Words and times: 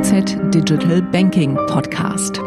IFZ 0.00 0.38
Digital 0.54 1.02
Banking 1.02 1.56
Podcast. 1.66 2.38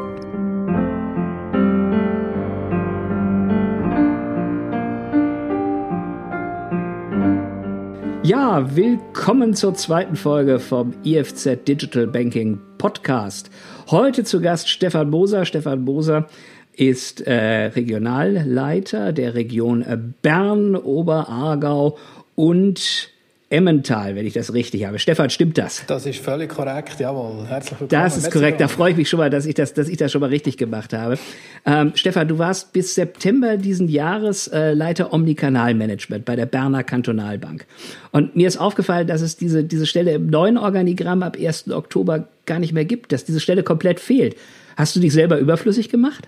Ja, 8.24 8.76
willkommen 8.76 9.54
zur 9.54 9.76
zweiten 9.76 10.16
Folge 10.16 10.58
vom 10.58 10.96
IFZ 11.04 11.68
Digital 11.68 12.08
Banking 12.08 12.60
Podcast. 12.80 13.52
Heute 13.92 14.24
zu 14.24 14.42
Gast 14.42 14.68
Stefan 14.68 15.12
Boser. 15.12 15.46
Stefan 15.46 15.86
Boser 15.86 16.28
ist 16.76 17.22
äh, 17.28 17.66
Regionalleiter 17.66 19.14
der 19.14 19.36
Region 19.36 19.86
Bern, 20.24 20.76
Oberaargau 20.76 22.00
und 22.34 23.13
Emmental, 23.54 24.16
wenn 24.16 24.26
ich 24.26 24.34
das 24.34 24.52
richtig 24.52 24.88
habe. 24.88 24.98
Stefan, 24.98 25.30
stimmt 25.30 25.60
das? 25.60 25.84
Das 25.86 26.08
ist 26.08 26.20
völlig 26.20 26.50
korrekt, 26.50 27.00
jawohl. 27.00 27.46
Herzlich 27.48 27.80
willkommen. 27.80 27.90
Das 27.90 28.18
ist 28.18 28.32
korrekt, 28.32 28.60
da 28.60 28.68
freue 28.68 28.92
ich 28.92 28.98
mich 28.98 29.08
schon 29.08 29.20
mal, 29.20 29.30
dass 29.30 29.46
ich 29.46 29.54
das, 29.54 29.76
dass 29.76 29.88
ich 29.88 29.98
das 29.98 30.12
schon 30.12 30.22
mal 30.22 30.32
richtig 30.32 30.58
gemacht 30.58 30.92
habe. 30.92 31.20
Ähm, 31.64 31.92
Stefan, 31.94 32.28
du 32.28 32.40
warst 32.40 32.74
bis 32.74 32.96
September 32.96 33.58
diesen 33.58 33.90
Jahres 33.90 34.48
äh, 34.48 34.74
Leiter 34.74 35.14
Omnikanalmanagement 35.14 36.26
bei 36.26 36.36
der 36.36 36.48
Berner 36.48 36.84
Kantonalbank. 36.84 37.68
Und 38.12 38.36
mir 38.36 38.48
ist 38.48 38.58
aufgefallen, 38.58 39.06
dass 39.06 39.22
es 39.22 39.38
diese, 39.38 39.64
diese 39.64 39.86
Stelle 39.86 40.14
im 40.14 40.28
neuen 40.28 40.58
Organigramm 40.58 41.22
ab 41.22 41.38
1. 41.40 41.70
Oktober 41.70 42.28
gar 42.48 42.58
nicht 42.58 42.74
mehr 42.74 42.86
gibt, 42.86 43.12
dass 43.12 43.24
diese 43.24 43.40
Stelle 43.40 43.62
komplett 43.62 44.00
fehlt. 44.00 44.36
Hast 44.78 44.96
du 44.96 45.00
dich 45.00 45.14
selber 45.14 45.38
überflüssig 45.38 45.90
gemacht? 45.90 46.28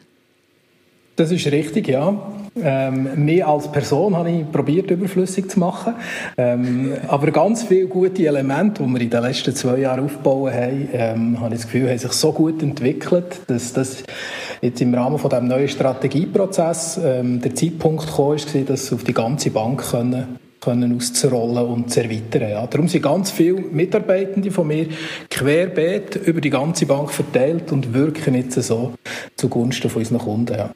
Das 1.18 1.32
ist 1.32 1.50
richtig, 1.50 1.88
ja. 1.88 2.14
Ähm, 2.62 3.26
mehr 3.26 3.48
als 3.48 3.72
Person 3.72 4.18
habe 4.18 4.32
ich 4.32 4.52
probiert, 4.52 4.91
überflüssig 4.91 5.49
zu 5.49 5.60
machen. 5.60 5.94
Ähm, 6.38 6.94
aber 7.07 7.32
ganz 7.32 7.63
viele 7.63 7.88
gute 7.88 8.26
Elemente, 8.26 8.84
die 8.84 8.90
wir 8.90 9.02
in 9.02 9.10
den 9.10 9.24
letzten 9.24 9.55
zwei 9.55 9.80
Jahren 9.80 10.05
aufgebaut 10.05 10.52
haben, 10.52 10.90
ähm, 10.91 11.40
habe 11.40 11.55
ich 11.55 11.62
das 11.62 11.72
Gefühl, 11.72 11.90
haben 11.90 11.98
sich 11.98 12.12
so 12.12 12.34
gut 12.34 12.62
entwickelt, 12.62 13.41
dass 13.48 13.72
das 13.72 14.04
jetzt 14.62 14.82
im 14.82 14.94
Rahmen 14.94 15.18
von 15.18 15.30
dem 15.30 15.48
neuen 15.48 15.70
Strategieprozess 15.70 16.99
ähm, 17.02 17.40
der 17.40 17.55
Zeitpunkt 17.55 18.07
gekommen 18.07 18.35
ist, 18.35 18.50
das 18.68 18.91
auf 18.91 19.04
die 19.04 19.13
ganze 19.13 19.52
Bank 19.52 19.90
können 19.90 20.40
können 20.62 20.96
auszurollen 20.98 21.68
und 21.68 21.91
zu 21.91 22.02
erweitern. 22.02 22.50
Ja. 22.50 22.66
Darum 22.66 22.88
sind 22.88 23.04
ganz 23.04 23.29
viele 23.29 23.62
Mitarbeitende 23.62 24.50
von 24.50 24.66
mir 24.66 24.88
querbeet 25.29 26.16
über 26.16 26.41
die 26.41 26.50
ganze 26.50 26.88
Bank 26.88 27.12
verteilt 27.12 27.72
und 27.72 27.94
wirken 27.94 28.34
jetzt 28.34 28.60
so 28.63 28.94
zugunsten 29.35 29.91
von 29.91 30.02
unseren 30.02 30.18
Kunden. 30.18 30.57
Ja. 30.57 30.72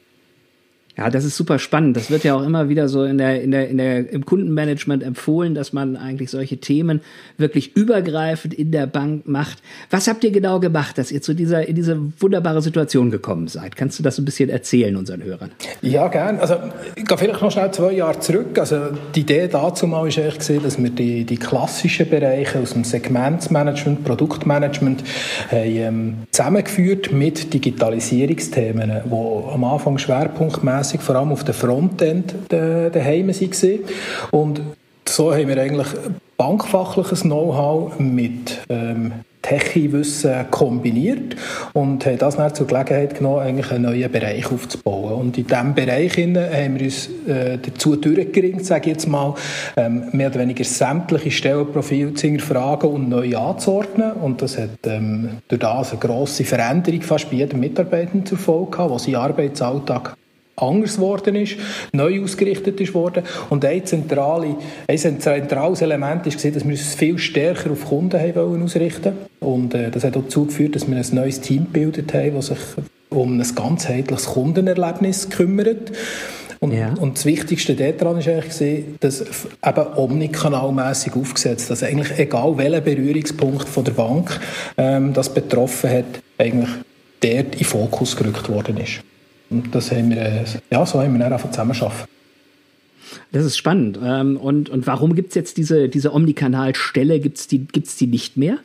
Ja, 1.00 1.08
das 1.08 1.24
ist 1.24 1.34
super 1.34 1.58
spannend. 1.58 1.96
Das 1.96 2.10
wird 2.10 2.24
ja 2.24 2.34
auch 2.34 2.42
immer 2.42 2.68
wieder 2.68 2.88
so 2.88 3.04
in 3.04 3.16
der, 3.16 3.40
in 3.40 3.50
der, 3.52 3.68
in 3.70 3.78
der, 3.78 4.12
im 4.12 4.26
Kundenmanagement 4.26 5.02
empfohlen, 5.02 5.54
dass 5.54 5.72
man 5.72 5.96
eigentlich 5.96 6.30
solche 6.30 6.58
Themen 6.58 7.00
wirklich 7.38 7.74
übergreifend 7.74 8.52
in 8.52 8.70
der 8.70 8.86
Bank 8.86 9.26
macht. 9.26 9.62
Was 9.88 10.08
habt 10.08 10.22
ihr 10.24 10.30
genau 10.30 10.60
gemacht, 10.60 10.98
dass 10.98 11.10
ihr 11.10 11.22
zu 11.22 11.32
dieser, 11.32 11.66
in 11.66 11.74
diese 11.74 11.98
wunderbare 12.20 12.60
Situation 12.60 13.10
gekommen 13.10 13.48
seid? 13.48 13.76
Kannst 13.76 13.98
du 13.98 14.02
das 14.02 14.18
ein 14.18 14.26
bisschen 14.26 14.50
erzählen 14.50 14.94
unseren 14.94 15.24
Hörern? 15.24 15.50
Ja, 15.80 16.08
gern. 16.08 16.38
Also, 16.38 16.56
ich 16.94 17.06
gehe 17.06 17.16
vielleicht 17.16 17.40
noch 17.40 17.50
schnell 17.50 17.70
zwei 17.70 17.92
Jahre 17.92 18.20
zurück. 18.20 18.58
Also, 18.58 18.88
die 19.14 19.20
Idee 19.20 19.48
dazu 19.48 19.86
mal 19.86 20.06
ist 20.06 20.18
eigentlich 20.18 20.38
gesehen, 20.38 20.62
dass 20.62 20.80
wir 20.80 20.90
die, 20.90 21.24
die 21.24 21.38
klassischen 21.38 22.10
Bereiche 22.10 22.58
aus 22.58 22.74
dem 22.74 22.84
Segmentsmanagement, 22.84 24.04
Produktmanagement, 24.04 25.02
haben, 25.50 25.76
ähm, 25.76 26.14
zusammengeführt 26.30 27.12
mit 27.12 27.54
Digitalisierungsthemen, 27.54 29.02
die 29.06 29.52
am 29.52 29.64
Anfang 29.64 29.96
schwerpunktmäßig 29.98 30.89
mässig 30.90 31.02
vor 31.02 31.16
allem 31.16 31.32
auf 31.32 31.44
der 31.44 31.54
Frontend 31.54 32.34
daheim 32.48 33.28
waren. 33.28 33.78
Und 34.30 34.60
so 35.08 35.32
haben 35.32 35.48
wir 35.48 35.60
eigentlich 35.60 35.88
bankfachliches 36.36 37.22
Know-how 37.22 37.98
mit 37.98 38.60
ähm, 38.68 39.12
Techie-Wissen 39.42 40.50
kombiniert 40.50 41.36
und 41.72 42.04
haben 42.04 42.18
das 42.18 42.36
dann 42.36 42.54
zur 42.54 42.66
Gelegenheit 42.66 43.16
genommen, 43.16 43.40
eigentlich 43.40 43.70
einen 43.70 43.84
neuen 43.84 44.12
Bereich 44.12 44.50
aufzubauen. 44.50 45.14
Und 45.14 45.38
in 45.38 45.46
diesem 45.46 45.74
Bereich 45.74 46.16
haben 46.16 46.78
wir 46.78 46.84
uns 46.84 47.08
äh, 47.26 47.58
dazu 47.58 47.96
durchgeringt, 47.96 48.64
sage 48.64 48.90
ich 48.90 48.96
jetzt 48.96 49.08
mal, 49.08 49.34
ähm, 49.76 50.04
mehr 50.12 50.28
oder 50.28 50.40
weniger 50.40 50.64
sämtliche 50.64 51.30
Stellenprofile 51.30 52.14
zu 52.14 52.26
hinterfragen 52.26 52.90
und 52.90 53.08
neu 53.08 53.36
anzuordnen. 53.36 54.12
Und 54.12 54.42
das 54.42 54.58
hat 54.58 54.70
ähm, 54.86 55.38
durch 55.48 55.60
das 55.60 55.90
eine 55.90 56.00
grosse 56.00 56.44
Veränderung 56.44 57.02
fast 57.02 57.30
bei 57.30 57.36
jedem 57.36 57.60
Mitarbeiter 57.60 58.24
zur 58.24 58.38
Folge 58.38 58.70
gehabt, 58.72 58.90
der 58.90 58.98
seinen 58.98 59.16
Arbeitsalltag 59.16 60.16
anders 60.56 60.96
geworden 60.96 61.36
ist, 61.36 61.56
neu 61.92 62.22
ausgerichtet 62.22 62.80
ist 62.80 62.94
worden. 62.94 63.22
Und 63.48 63.64
ein, 63.64 63.84
zentrale, 63.84 64.56
ein 64.86 64.98
zentrales 64.98 65.80
Element 65.82 66.26
ist, 66.26 66.44
dass 66.44 66.64
wir 66.64 66.70
uns 66.70 66.94
viel 66.94 67.18
stärker 67.18 67.70
auf 67.70 67.86
Kunden 67.86 68.18
haben 68.20 68.62
ausrichten 68.62 69.12
Und 69.40 69.74
äh, 69.74 69.90
das 69.90 70.04
hat 70.04 70.16
auch 70.16 70.22
dazu 70.22 70.46
geführt, 70.46 70.76
dass 70.76 70.88
wir 70.88 70.96
ein 70.96 71.06
neues 71.12 71.40
Team 71.40 71.64
gebildet 71.64 72.12
haben, 72.14 72.34
das 72.34 72.46
sich 72.46 72.58
um 73.10 73.40
ein 73.40 73.54
ganzheitliches 73.54 74.26
Kundenerlebnis 74.26 75.30
kümmert. 75.30 75.92
Und, 76.60 76.72
ja. 76.72 76.92
und 77.00 77.16
das 77.16 77.24
Wichtigste 77.24 77.74
daran 77.74 78.18
ist 78.18 78.28
eigentlich 78.28 78.84
dass 79.00 79.22
eben 79.22 79.86
omnikanalmäßig 79.96 81.14
aufgesetzt, 81.14 81.70
dass 81.70 81.82
eigentlich 81.82 82.18
egal 82.18 82.58
welcher 82.58 82.82
Berührungspunkt 82.82 83.66
von 83.66 83.84
der 83.84 83.92
Bank 83.92 84.38
ähm, 84.76 85.14
das 85.14 85.32
betroffen 85.32 85.90
hat, 85.90 86.04
eigentlich 86.36 86.70
dort 87.20 87.54
in 87.54 87.58
den 87.58 87.64
Fokus 87.64 88.14
gerückt 88.14 88.48
worden 88.50 88.76
ist. 88.76 89.00
Und 89.50 89.74
das 89.74 89.90
haben 89.90 90.10
wir, 90.10 90.44
ja, 90.70 90.86
so 90.86 91.00
haben 91.00 91.12
wir 91.12 91.18
dann 91.18 91.32
einfach 91.32 91.50
zusammenarbeiten. 91.50 92.08
Das 93.32 93.44
ist 93.44 93.56
spannend. 93.56 93.98
Ähm, 94.02 94.36
und, 94.36 94.68
und 94.70 94.86
warum 94.86 95.14
gibt 95.14 95.30
es 95.30 95.34
jetzt 95.34 95.56
diese, 95.56 95.88
diese 95.88 96.14
Omnikanal-Stelle? 96.14 97.20
Gibt 97.20 97.38
es 97.38 97.48
die, 97.48 97.66
gibt's 97.66 97.96
die 97.96 98.06
nicht 98.06 98.36
mehr? 98.36 98.58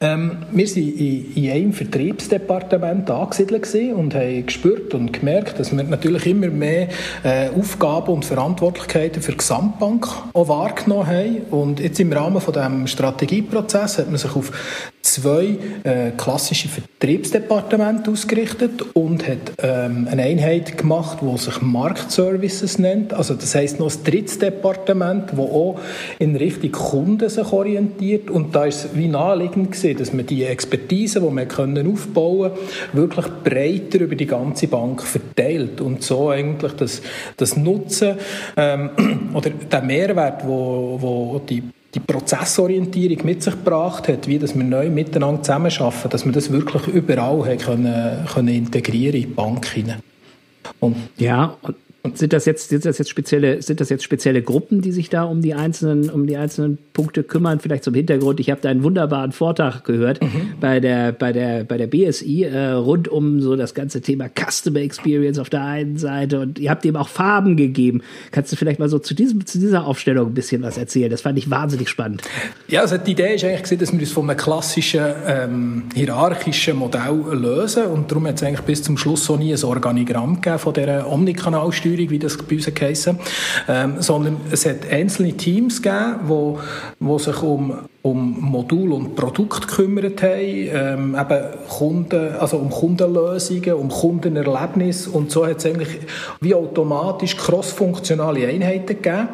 Ähm, 0.00 0.38
wir 0.52 0.66
waren 0.66 0.76
in, 0.76 1.34
in, 1.34 1.50
einem 1.50 1.72
Vertriebsdepartement 1.72 3.10
angesiedelt 3.10 3.74
und 3.94 4.14
haben 4.14 4.46
gespürt 4.46 4.92
und 4.92 5.12
gemerkt, 5.12 5.58
dass 5.58 5.74
wir 5.74 5.82
natürlich 5.82 6.26
immer 6.26 6.48
mehr 6.48 6.88
äh, 7.22 7.48
Aufgaben 7.48 8.12
und 8.12 8.24
Verantwortlichkeiten 8.24 9.22
für 9.22 9.32
die 9.32 9.38
Gesamtbank 9.38 10.06
auch 10.32 10.48
wahrgenommen 10.48 11.06
haben. 11.06 11.36
Und 11.50 11.80
jetzt 11.80 12.00
im 12.00 12.12
Rahmen 12.12 12.40
von 12.40 12.52
dem 12.52 12.86
Strategieprozess 12.86 13.98
hat 13.98 14.08
man 14.08 14.18
sich 14.18 14.34
auf 14.34 14.52
zwei 15.04 15.58
äh, 15.84 16.10
klassische 16.16 16.68
Vertriebsdepartemente 16.68 18.10
ausgerichtet 18.10 18.82
und 18.94 19.28
hat 19.28 19.52
ähm, 19.58 20.08
eine 20.10 20.22
Einheit 20.22 20.78
gemacht, 20.78 21.18
die 21.20 21.38
sich 21.38 21.60
Marktservices 21.60 22.78
nennt. 22.78 23.12
Also 23.12 23.34
das 23.34 23.54
heißt 23.54 23.78
noch 23.78 23.92
ein 23.94 24.04
drittes 24.04 24.38
Departement, 24.38 25.30
das 25.30 25.38
auch 25.38 25.78
in 26.18 26.36
Richtung 26.36 26.72
Kunden 26.72 27.28
sich 27.28 27.52
orientiert. 27.52 28.30
Und 28.30 28.54
da 28.54 28.64
ist 28.64 28.86
es 28.86 28.96
wie 28.96 29.08
naheliegend 29.08 29.72
gewesen, 29.72 29.98
dass 29.98 30.12
man 30.12 30.26
die 30.26 30.44
Expertise, 30.44 31.20
die 31.20 31.36
wir 31.36 31.46
können 31.46 31.92
aufbauen 31.92 32.52
wirklich 32.92 33.26
breiter 33.44 34.00
über 34.00 34.14
die 34.14 34.26
ganze 34.26 34.68
Bank 34.68 35.02
verteilt 35.02 35.80
und 35.80 36.02
so 36.02 36.30
eigentlich 36.30 36.72
das, 36.72 37.02
das 37.36 37.56
Nutzen 37.56 38.16
ähm, 38.56 38.90
oder 39.34 39.50
der 39.50 39.82
Mehrwert, 39.82 40.46
wo, 40.46 40.96
wo 41.00 41.38
die 41.38 41.62
die 41.94 42.00
Prozessorientierung 42.00 43.24
mit 43.24 43.42
sich 43.42 43.54
gebracht 43.54 44.08
hat, 44.08 44.26
wie 44.26 44.38
dass 44.38 44.54
wir 44.54 44.64
neu 44.64 44.90
miteinander 44.90 45.42
zusammenarbeiten, 45.42 46.10
dass 46.10 46.24
wir 46.24 46.32
das 46.32 46.50
wirklich 46.50 46.86
überall 46.88 47.56
können, 47.56 48.26
können 48.32 48.48
integrieren 48.48 49.14
in 49.14 49.22
die 49.22 49.26
Bank 49.26 49.66
hinein. 49.66 50.00
Und 50.80 50.96
ja, 51.18 51.56
und 51.62 51.76
und 52.04 52.18
sind 52.18 52.34
das 52.34 52.44
jetzt, 52.44 52.68
sind 52.68 52.84
das 52.84 52.98
jetzt 52.98 53.08
spezielle, 53.08 53.62
sind 53.62 53.80
das 53.80 53.88
jetzt 53.88 54.04
spezielle 54.04 54.42
Gruppen, 54.42 54.82
die 54.82 54.92
sich 54.92 55.08
da 55.08 55.24
um 55.24 55.40
die 55.40 55.54
einzelnen, 55.54 56.10
um 56.10 56.26
die 56.26 56.36
einzelnen 56.36 56.76
Punkte 56.92 57.22
kümmern? 57.22 57.60
Vielleicht 57.60 57.82
zum 57.82 57.94
Hintergrund. 57.94 58.40
Ich 58.40 58.50
habe 58.50 58.60
da 58.60 58.68
einen 58.68 58.82
wunderbaren 58.82 59.32
Vortrag 59.32 59.84
gehört 59.84 60.22
mhm. 60.22 60.52
bei 60.60 60.80
der, 60.80 61.12
bei 61.12 61.32
der, 61.32 61.64
bei 61.64 61.78
der 61.78 61.86
BSI 61.86 62.44
äh, 62.44 62.72
rund 62.72 63.08
um 63.08 63.40
so 63.40 63.56
das 63.56 63.72
ganze 63.72 64.02
Thema 64.02 64.28
Customer 64.28 64.80
Experience 64.80 65.38
auf 65.38 65.48
der 65.48 65.62
einen 65.62 65.96
Seite 65.96 66.40
und 66.40 66.58
ihr 66.58 66.68
habt 66.68 66.84
dem 66.84 66.94
auch 66.96 67.08
Farben 67.08 67.56
gegeben. 67.56 68.02
Kannst 68.32 68.52
du 68.52 68.56
vielleicht 68.56 68.80
mal 68.80 68.90
so 68.90 68.98
zu 68.98 69.14
diesem, 69.14 69.46
zu 69.46 69.58
dieser 69.58 69.86
Aufstellung 69.86 70.26
ein 70.26 70.34
bisschen 70.34 70.62
was 70.62 70.76
erzählen? 70.76 71.10
Das 71.10 71.22
fand 71.22 71.38
ich 71.38 71.48
wahnsinnig 71.48 71.88
spannend. 71.88 72.20
Ja, 72.68 72.82
also 72.82 72.98
die 72.98 73.12
Idee 73.12 73.36
ist 73.36 73.44
eigentlich, 73.44 73.78
dass 73.78 73.92
wir 73.94 73.98
uns 73.98 74.12
von 74.12 74.28
einem 74.28 74.38
klassischen 74.38 75.06
ähm, 75.26 75.84
hierarchischen 75.94 76.76
Modell 76.76 77.22
lösen 77.32 77.86
und 77.86 78.10
darum 78.10 78.26
hat 78.26 78.34
es 78.34 78.42
eigentlich 78.42 78.60
bis 78.60 78.82
zum 78.82 78.98
Schluss 78.98 79.24
so 79.24 79.38
nie 79.38 79.54
ein 79.54 79.64
Organigramm 79.64 80.42
gegeben 80.42 80.58
von 80.58 80.74
dieser 80.74 81.10
Omnikanalsteuerung 81.10 81.93
Führung, 81.94 82.10
wie 82.10 82.18
das 82.18 82.36
bei 82.36 82.56
uns 82.56 82.74
geheissen, 82.74 83.18
ähm, 83.68 83.96
sondern 84.00 84.36
es 84.50 84.66
hat 84.66 84.90
einzelne 84.90 85.32
Teams 85.32 85.80
gegeben, 85.80 86.20
wo, 86.26 86.58
wo 86.98 87.18
sich 87.18 87.42
um, 87.42 87.72
um 88.02 88.40
Modul 88.40 88.92
und 88.92 89.14
Produkt 89.14 89.68
gekümmert 89.68 90.22
haben, 90.22 90.38
ähm, 90.38 91.16
eben 91.18 91.44
Kunden, 91.68 92.34
also 92.36 92.58
um 92.58 92.70
Kundenlösungen, 92.70 93.74
um 93.74 93.88
Kundenerlebnis 93.88 95.06
und 95.06 95.30
so 95.30 95.46
hat 95.46 95.58
es 95.58 95.66
eigentlich 95.66 95.88
wie 96.40 96.54
automatisch 96.54 97.36
crossfunktionale 97.36 98.46
Einheiten 98.46 98.86
gegeben. 98.86 99.28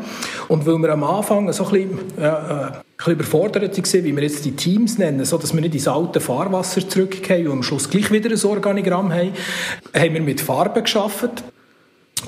Und 0.49 0.67
weil 0.67 0.79
wir 0.79 0.91
am 0.91 1.05
Anfang 1.05 1.53
so 1.53 1.65
ein 1.67 1.71
bisschen, 1.71 1.99
äh, 2.19 2.29
ein 2.29 2.73
bisschen 2.97 3.13
überfordert 3.15 3.77
waren, 3.77 4.05
wie 4.05 4.17
wir 4.17 4.23
jetzt 4.23 4.45
die 4.45 4.53
Teams 4.53 4.99
nennen, 4.99 5.25
so 5.25 5.39
dass 5.39 5.55
wir 5.55 5.61
nicht 5.61 5.75
ins 5.75 5.89
alte 5.89 6.21
Fahrwasser 6.21 6.87
zurückgehen 6.87 7.49
und 7.49 7.59
am 7.59 7.63
Schluss 7.63 7.89
gleich 7.89 8.11
wieder 8.11 8.31
ein 8.31 8.51
Organigramm 8.51 9.13
haben, 9.13 9.33
haben 9.95 10.15
wir 10.15 10.23
mit 10.23 10.41
Farben 10.41 10.83
geschaffen 10.83 11.31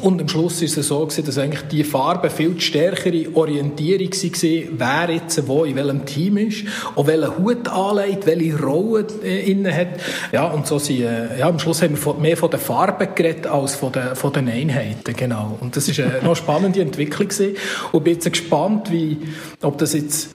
und 0.01 0.21
am 0.21 0.29
Schluss 0.29 0.63
ist 0.63 0.79
es 0.79 0.89
so 0.89 1.05
dass 1.05 1.39
eigentlich 1.39 1.63
die 1.69 1.85
Farbe 1.85 2.31
viel 2.31 2.59
stärkere 2.61 3.27
Orientierung 3.35 4.11
war, 4.11 5.07
wer 5.07 5.15
jetzt 5.15 5.47
wo 5.47 5.65
in 5.65 5.77
welchem 5.77 6.07
Team 6.07 6.39
ist, 6.39 6.65
und 6.95 7.07
welchen 7.07 7.39
Hut 7.39 7.69
anlegt, 7.69 8.27
welche 8.27 8.59
Rolle 8.59 9.07
äh, 9.23 9.51
inne 9.51 9.75
hat. 9.75 9.89
Ja, 10.33 10.47
und 10.47 10.67
so 10.67 10.79
sind, 10.79 11.03
äh, 11.03 11.39
ja, 11.39 11.49
am 11.49 11.59
Schluss 11.59 11.83
haben 11.83 11.97
wir 12.03 12.15
mehr 12.15 12.37
von 12.37 12.51
den 12.51 12.61
Farben 12.61 13.09
geredet 13.15 13.47
als 13.47 13.75
von 13.75 13.93
den, 13.93 14.17
von 14.17 14.33
den 14.33 14.49
Einheiten, 14.49 15.15
genau. 15.15 15.59
Und 15.61 15.77
das 15.77 15.89
ist 15.89 16.01
eine 16.01 16.23
noch 16.23 16.37
spannende 16.37 16.81
Entwicklung 16.81 17.29
gewesen. 17.29 17.57
Und 17.93 18.05
bin 18.05 18.15
jetzt 18.15 18.31
gespannt, 18.31 18.91
wie, 18.91 19.19
ob 19.61 19.79
das 19.79 19.93
jetzt 19.93 20.31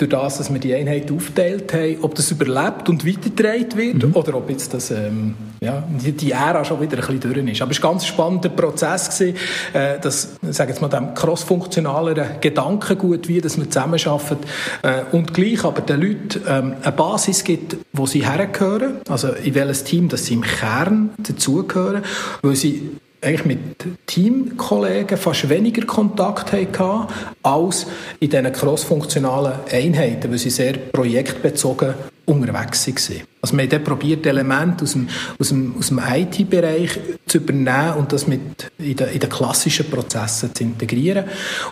durch 0.00 0.10
das, 0.10 0.38
dass 0.38 0.52
wir 0.52 0.58
die 0.58 0.74
Einheit 0.74 1.10
aufteilt 1.12 1.72
haben, 1.74 1.98
ob 2.00 2.14
das 2.14 2.30
überlebt 2.30 2.88
und 2.88 3.06
weitergetragen 3.06 3.76
wird 3.76 4.02
mhm. 4.02 4.16
oder 4.16 4.34
ob 4.34 4.48
jetzt 4.48 4.72
das, 4.72 4.90
ähm, 4.90 5.34
ja, 5.60 5.82
die, 5.88 6.12
die 6.12 6.30
Ära 6.30 6.64
schon 6.64 6.80
wieder 6.80 6.96
ein 6.96 7.18
bisschen 7.18 7.34
durch 7.34 7.52
ist. 7.52 7.60
Aber 7.60 7.70
es 7.70 7.82
war 7.82 7.90
ein 7.90 7.92
ganz 7.94 8.06
spannender 8.06 8.48
Prozess, 8.48 9.10
gewesen, 9.10 9.36
äh, 9.74 9.98
dass, 10.00 10.36
sage 10.42 10.70
jetzt 10.70 10.80
mal, 10.80 10.88
dem 10.88 11.12
crossfunktionaleren 11.14 12.40
Gedankengut, 12.40 13.28
wie 13.28 13.42
dass 13.42 13.58
wir 13.58 13.68
zusammenarbeiten 13.68 14.38
äh, 14.82 15.02
und 15.12 15.34
gleich 15.34 15.64
aber 15.64 15.82
den 15.82 16.00
Leuten 16.00 16.40
ähm, 16.48 16.74
eine 16.82 16.92
Basis 16.92 17.44
gibt, 17.44 17.76
wo 17.92 18.06
sie 18.06 18.26
hergehören, 18.26 18.98
also 19.08 19.28
in 19.28 19.54
welches 19.54 19.84
Team, 19.84 20.08
dass 20.08 20.24
sie 20.24 20.34
im 20.34 20.42
Kern 20.42 21.10
dazugehören, 21.18 22.02
weil 22.40 22.56
sie 22.56 22.96
eigentlich 23.22 23.44
mit 23.44 23.58
Teamkollegen 24.06 25.18
fast 25.18 25.48
weniger 25.48 25.84
Kontakt 25.86 26.52
hatten 26.52 27.06
als 27.42 27.86
in 28.18 28.30
diesen 28.30 28.52
crossfunktionalen 28.52 29.52
Einheiten, 29.70 30.30
weil 30.30 30.38
sie 30.38 30.50
sehr 30.50 30.72
projektbezogen 30.72 31.94
unterwegs 32.26 32.86
waren. 32.86 33.22
Also 33.42 33.56
wir 33.56 33.68
haben 33.68 33.84
probiert, 33.84 34.26
Elemente 34.26 34.84
aus 34.84 34.92
dem, 34.92 35.08
aus 35.38 35.48
dem, 35.48 35.74
aus 35.78 35.88
dem 35.88 35.98
IT-Bereich 35.98 36.98
zu 37.26 37.38
übernehmen 37.38 37.94
und 37.98 38.12
das 38.12 38.26
mit 38.26 38.70
in 38.78 38.96
den, 38.96 39.08
in 39.08 39.20
den 39.20 39.30
klassischen 39.30 39.90
Prozessen 39.90 40.54
zu 40.54 40.62
integrieren. 40.62 41.24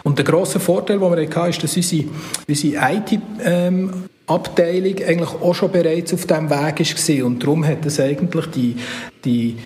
Und 0.03 0.19
der 0.19 0.25
grosse 0.25 0.59
Vorteil, 0.59 0.99
den 0.99 1.11
wir 1.11 1.27
hatten, 1.27 1.51
ist, 1.51 1.63
dass 1.63 1.77
unsere, 1.77 2.05
unsere 2.49 2.93
IT- 2.93 3.21
ähm, 3.43 4.05
Abteilung 4.29 4.95
eigentlich 5.07 5.31
auch 5.31 5.55
schon 5.55 5.73
bereits 5.73 6.13
auf 6.13 6.27
diesem 6.27 6.51
Weg 6.51 6.81
war. 6.81 7.27
Und 7.27 7.43
darum 7.43 7.67
hat 7.67 7.87
es 7.87 7.99
eigentlich 7.99 8.47
die, 8.47 8.77
die 9.25 9.57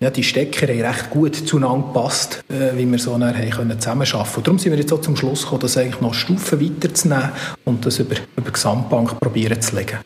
ja, 0.00 0.10
die 0.10 0.22
Stecker 0.22 0.68
haben 0.68 0.80
recht 0.80 1.10
gut 1.10 1.34
zueinander 1.34 1.86
gepasst, 1.86 2.44
äh, 2.48 2.76
wie 2.76 2.90
wir 2.90 2.98
so 2.98 3.16
nachher 3.16 3.48
können 3.50 3.78
zusammenarbeiten 3.80 4.32
können. 4.32 4.44
Darum 4.44 4.58
sind 4.58 4.72
wir 4.72 4.78
jetzt 4.78 4.92
auch 4.92 5.00
zum 5.00 5.16
Schluss 5.16 5.42
gekommen, 5.42 5.60
das 5.62 5.76
eigentlich 5.76 6.00
noch 6.00 6.14
Stufen 6.14 6.60
weiterzunehmen 6.60 7.30
und 7.64 7.86
das 7.86 7.98
über, 7.98 8.16
über 8.36 8.46
die 8.46 8.52
Gesamtbank 8.52 9.18
probieren 9.20 9.60
zu 9.60 9.76
legen. 9.76 9.98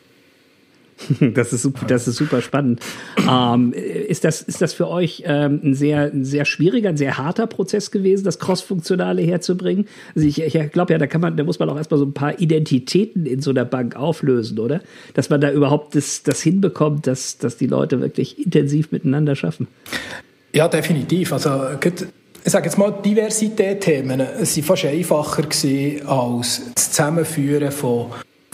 Das 1.33 1.53
ist 1.53 1.61
super, 1.61 1.85
das 1.85 2.07
ist 2.07 2.17
super 2.17 2.41
spannend. 2.41 2.81
Ähm, 3.29 3.73
ist, 3.73 4.23
das, 4.23 4.41
ist 4.41 4.61
das 4.61 4.73
für 4.73 4.87
euch 4.87 5.23
ähm, 5.25 5.61
ein, 5.63 5.73
sehr, 5.73 6.11
ein 6.11 6.25
sehr 6.25 6.45
schwieriger, 6.45 6.89
ein 6.89 6.97
sehr 6.97 7.17
harter 7.17 7.47
Prozess 7.47 7.91
gewesen, 7.91 8.23
das 8.23 8.39
Cross-Funktionale 8.39 9.21
herzubringen? 9.21 9.85
Also 10.15 10.27
ich, 10.27 10.41
ich 10.41 10.71
glaube 10.71 10.93
ja, 10.93 10.99
da 10.99 11.07
kann 11.07 11.21
man, 11.21 11.37
da 11.37 11.43
muss 11.43 11.59
man 11.59 11.69
auch 11.69 11.77
erstmal 11.77 11.99
so 11.99 12.05
ein 12.05 12.13
paar 12.13 12.39
Identitäten 12.39 13.25
in 13.25 13.41
so 13.41 13.51
einer 13.51 13.65
Bank 13.65 13.95
auflösen, 13.95 14.59
oder? 14.59 14.81
Dass 15.13 15.29
man 15.29 15.41
da 15.41 15.51
überhaupt 15.51 15.95
das, 15.95 16.23
das 16.23 16.41
hinbekommt, 16.41 17.07
dass, 17.07 17.37
dass 17.37 17.57
die 17.57 17.67
Leute 17.67 18.01
wirklich 18.01 18.43
intensiv 18.43 18.91
miteinander 18.91 19.35
schaffen. 19.35 19.67
Ja, 20.53 20.67
definitiv. 20.67 21.31
Also, 21.31 21.49
ich 22.43 22.51
sage 22.51 22.65
jetzt 22.65 22.77
mal, 22.77 22.91
Diversität-Themen 22.91 24.21
sind 24.41 24.65
fast 24.65 24.85
einfacher 24.85 25.43
gewesen 25.43 26.07
als 26.07 26.61
das 26.73 26.91
Zusammenführen 26.91 27.71
von 27.71 28.07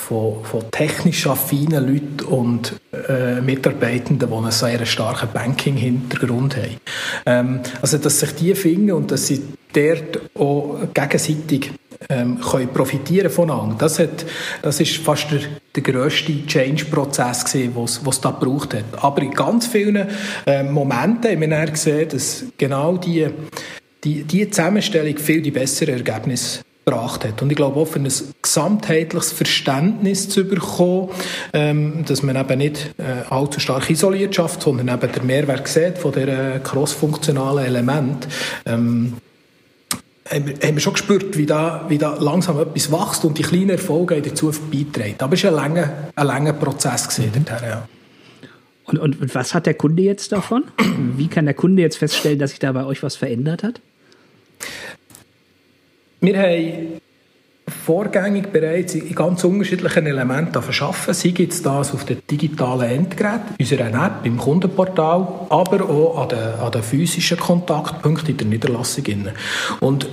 von, 0.07 0.43
von 0.43 0.63
technisch 0.71 1.25
affinen 1.27 1.87
Leuten 1.87 2.25
und 2.25 2.79
äh, 3.09 3.41
Mitarbeitenden, 3.41 4.29
die 4.29 4.35
einen 4.35 4.51
sehr 4.51 4.85
starken 4.85 5.29
Banking-Hintergrund 5.33 6.57
haben. 6.57 6.77
Ähm, 7.25 7.59
also, 7.81 7.97
dass 7.97 8.19
sich 8.19 8.35
die 8.35 8.55
finden 8.55 8.91
und 8.91 9.11
dass 9.11 9.27
sie 9.27 9.41
dort 9.73 10.21
auch 10.35 10.79
gegenseitig 10.93 11.71
ähm, 12.09 12.39
können 12.39 12.67
profitieren 12.69 13.31
voneinander. 13.31 13.75
Das, 13.79 13.99
hat, 13.99 14.25
das 14.61 14.79
ist 14.79 14.97
fast 14.97 15.31
der, 15.31 15.39
der 15.75 15.83
grösste 15.83 16.45
Change-Prozess 16.45 17.45
den 17.45 17.73
es 17.83 18.21
da 18.21 18.31
gebraucht 18.31 18.75
hat. 18.75 19.03
Aber 19.03 19.21
in 19.21 19.31
ganz 19.31 19.67
vielen 19.67 20.07
äh, 20.45 20.63
Momenten 20.63 21.31
haben 21.31 21.49
wir 21.49 21.65
gesehen, 21.65 22.09
dass 22.09 22.45
genau 22.57 22.97
die, 22.97 23.27
die, 24.03 24.23
die 24.23 24.49
Zusammenstellung 24.49 25.17
viel 25.17 25.41
die 25.41 25.51
besseren 25.51 25.95
Ergebnisse 25.95 26.59
gebracht 26.85 27.25
hat. 27.25 27.41
Und 27.41 27.49
ich 27.49 27.55
glaube 27.55 27.79
auch 27.79 27.85
für 27.85 27.99
ein 27.99 28.11
gesamtheitliches 28.41 29.31
Verständnis 29.31 30.29
zu 30.29 30.45
bekommen, 30.45 31.09
ähm, 31.53 32.05
dass 32.05 32.21
man 32.23 32.35
eben 32.35 32.57
nicht 32.59 32.93
äh, 32.97 33.29
allzu 33.29 33.59
stark 33.59 33.89
isoliert 33.89 34.35
schafft, 34.35 34.61
sondern 34.61 34.89
eben 34.89 35.11
der 35.11 35.23
Mehrwert 35.23 35.67
sieht 35.67 35.97
von 35.97 36.11
der 36.11 36.59
cross-funktionalen 36.59 37.65
Element. 37.65 38.27
Ähm, 38.65 39.13
haben 40.27 40.59
wir 40.59 40.79
schon 40.79 40.93
gespürt, 40.93 41.37
wie 41.37 41.45
da, 41.45 41.85
wie 41.87 41.99
da 41.99 42.15
langsam 42.15 42.59
etwas 42.59 42.91
wächst 42.91 43.25
und 43.25 43.37
die 43.37 43.43
kleinen 43.43 43.71
Erfolge 43.71 44.19
dazu 44.21 44.51
beitragen. 44.71 45.15
Aber 45.19 45.33
es 45.35 45.43
war 45.43 45.51
ein 45.51 45.55
langer, 45.55 45.93
ein 46.15 46.27
langer 46.27 46.53
Prozess. 46.53 47.07
Gewesen, 47.07 47.31
mhm. 47.41 47.45
ja. 47.63 47.87
Und, 48.85 48.99
und, 48.99 49.21
und 49.21 49.35
was 49.35 49.53
hat 49.53 49.65
der 49.65 49.75
Kunde 49.75 50.01
jetzt 50.01 50.31
davon? 50.31 50.63
Wie 51.17 51.27
kann 51.27 51.45
der 51.45 51.53
Kunde 51.53 51.81
jetzt 51.81 51.97
feststellen, 51.97 52.39
dass 52.39 52.51
sich 52.51 52.59
da 52.59 52.71
bei 52.71 52.85
euch 52.85 53.03
was 53.03 53.15
verändert 53.15 53.63
hat? 53.63 53.81
Wir 56.25 56.41
haben 56.41 57.01
vorgängig 57.85 58.47
bereits 58.51 58.95
in 58.95 59.13
ganz 59.13 59.43
unterschiedlichen 59.43 60.07
Elementen 60.07 60.59
verschaffen. 60.59 61.13
Sei 61.13 61.33
jetzt 61.37 61.63
das 61.63 61.93
auf 61.93 62.03
den 62.03 62.17
digitalen 62.29 62.89
Endgerät, 62.89 63.41
unserer 63.59 64.05
App, 64.05 64.25
im 64.25 64.37
Kundenportal, 64.37 65.27
aber 65.49 65.87
auch 65.87 66.23
an 66.23 66.29
den, 66.29 66.39
an 66.39 66.71
den 66.71 66.81
physischen 66.81 67.37
Kontaktpunkten 67.37 68.29
in 68.29 68.37
der 68.37 68.47
Niederlassung. 68.47 69.05
Und 69.81 70.07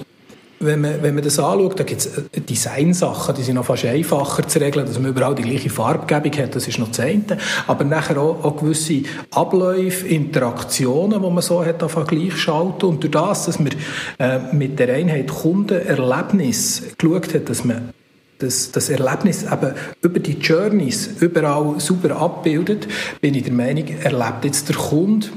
wenn 0.64 0.80
man, 0.80 1.02
wenn 1.02 1.14
man 1.14 1.24
das 1.24 1.38
anschaut, 1.38 1.78
da 1.78 1.84
gibt 1.84 2.00
es 2.00 2.06
äh, 2.06 2.40
Designsachen, 2.40 3.34
die 3.34 3.42
sind 3.42 3.56
noch 3.56 3.64
fast 3.64 3.84
einfacher 3.84 4.46
zu 4.46 4.60
regeln, 4.60 4.86
dass 4.86 4.98
man 4.98 5.10
überall 5.10 5.34
die 5.34 5.42
gleiche 5.42 5.70
Farbgebung 5.70 6.32
hat, 6.38 6.54
das 6.54 6.68
ist 6.68 6.78
noch 6.78 6.88
das 6.88 7.00
eine. 7.00 7.24
Aber 7.66 7.84
nachher 7.84 8.18
auch, 8.18 8.44
auch 8.44 8.56
gewisse 8.56 9.02
Abläufe, 9.30 10.06
Interaktionen, 10.06 11.22
die 11.22 11.30
man 11.30 11.42
so 11.42 11.64
hat, 11.64 11.82
auf 11.82 11.94
gleich 12.06 12.36
schalten. 12.36 12.86
Und 12.86 13.02
durch 13.02 13.12
das, 13.12 13.46
dass 13.46 13.58
man 13.58 13.70
äh, 14.18 14.38
mit 14.52 14.78
der 14.78 14.94
Einheit 14.94 15.28
Kundenerlebnis 15.28 16.94
geschaut 16.98 17.34
hat, 17.34 17.48
dass 17.48 17.64
man 17.64 17.90
das, 18.38 18.72
das 18.72 18.88
Erlebnis 18.88 19.44
eben 19.44 19.72
über 20.00 20.18
die 20.18 20.32
Journeys 20.32 21.10
überall 21.20 21.78
super 21.78 22.16
abbildet, 22.16 22.88
bin 23.20 23.34
ich 23.34 23.44
der 23.44 23.52
Meinung, 23.52 23.86
erlebt 24.02 24.44
jetzt 24.44 24.68
der 24.68 24.76
Kunde 24.76 25.28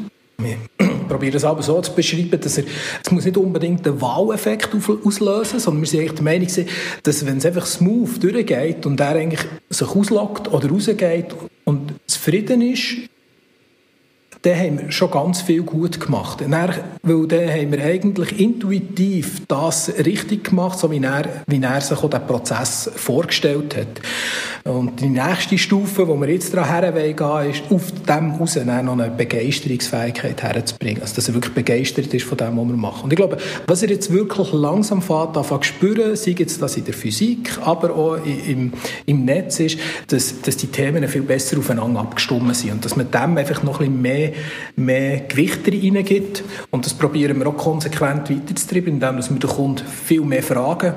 ich 1.05 1.11
probiere 1.11 1.37
es 1.37 1.43
aber 1.43 1.61
so 1.61 1.79
zu 1.81 1.93
beschreiben, 1.93 2.39
dass 2.39 2.57
er, 2.57 2.65
es 3.03 3.11
muss 3.11 3.25
nicht 3.25 3.37
unbedingt 3.37 3.88
einen 3.88 4.01
Wow-Effekt 4.01 4.69
auslösen, 4.74 5.59
sondern 5.59 5.81
wir 5.81 5.88
sind 5.88 6.00
eigentlich 6.01 6.13
der 6.13 6.24
Meinung, 6.24 6.47
dass 7.03 7.25
wenn 7.25 7.38
es 7.38 7.45
einfach 7.45 7.65
smooth 7.65 8.24
durchgeht 8.24 8.85
und 8.85 9.00
er 9.00 9.15
eigentlich 9.15 9.45
sich 9.69 9.88
auslockt 9.88 10.51
oder 10.51 10.69
rausgeht 10.69 11.35
und 11.63 11.93
zufrieden 12.07 12.62
ist, 12.62 13.09
dann 14.45 14.59
haben 14.59 14.79
wir 14.79 14.91
schon 14.91 15.09
ganz 15.09 15.41
viel 15.41 15.63
gut 15.63 15.99
gemacht. 15.99 16.41
Dann, 16.41 16.51
weil 17.01 17.27
dann 17.27 17.49
haben 17.49 17.71
wir 17.71 17.83
eigentlich 17.83 18.39
intuitiv 18.39 19.41
das 19.47 19.91
richtig 20.05 20.45
gemacht, 20.45 20.77
so 20.77 20.91
wie 20.91 21.01
er, 21.01 21.43
wie 21.47 21.61
er 21.61 21.81
sich 21.81 21.97
auch 21.97 22.09
den 22.09 22.25
Prozess 22.27 22.91
vorgestellt 22.95 23.75
hat. 23.75 24.01
Und 24.63 24.99
die 25.01 25.09
nächste 25.09 25.57
Stufe, 25.57 26.07
wo 26.07 26.19
wir 26.19 26.29
jetzt 26.29 26.53
daran 26.53 26.93
gehen 26.93 27.51
ist, 27.51 27.63
auf 27.69 27.91
dem 28.07 28.31
raus 28.31 28.55
noch 28.55 28.93
eine 28.93 29.11
Begeisterungsfähigkeit 29.11 30.41
herzubringen. 30.41 31.01
Also, 31.01 31.15
dass 31.15 31.27
er 31.27 31.33
wirklich 31.33 31.53
begeistert 31.53 32.13
ist 32.13 32.25
von 32.25 32.37
dem, 32.37 32.57
was 32.57 32.67
wir 32.67 32.77
machen. 32.77 33.03
Und 33.03 33.13
ich 33.13 33.17
glaube, 33.17 33.37
was 33.67 33.83
er 33.83 33.89
jetzt 33.89 34.11
wirklich 34.11 34.53
langsam 34.53 35.01
fährt, 35.01 35.37
anfängt 35.37 35.65
zu 35.65 35.69
spüren, 35.69 36.15
sei 36.15 36.35
jetzt 36.37 36.61
das 36.61 36.77
in 36.77 36.85
der 36.85 36.93
Physik, 36.93 37.57
aber 37.63 37.95
auch 37.95 38.17
im, 38.25 38.73
im 39.05 39.25
Netz 39.25 39.59
ist, 39.59 39.79
dass, 40.07 40.41
dass 40.41 40.57
die 40.57 40.67
Themen 40.67 41.07
viel 41.07 41.21
besser 41.23 41.57
aufeinander 41.57 41.99
abgestimmt 41.99 42.55
sind 42.55 42.71
und 42.71 42.85
dass 42.85 42.95
man 42.95 43.09
dem 43.09 43.37
einfach 43.37 43.63
noch 43.63 43.79
ein 43.79 43.87
bisschen 43.87 44.01
mehr 44.01 44.31
mehr 44.75 45.22
Gewicht 45.22 45.68
reingibt. 45.68 46.44
Und 46.72 46.86
das 46.86 46.94
probieren 46.94 47.39
wir 47.39 47.48
auch 47.48 47.58
konsequent 47.58 48.30
weiterzutreiben, 48.30 48.94
indem 48.94 49.18
wir 49.18 49.24
den 49.24 49.50
Kunden 49.50 49.86
viel 49.86 50.22
mehr 50.22 50.44
fragen, 50.44 50.94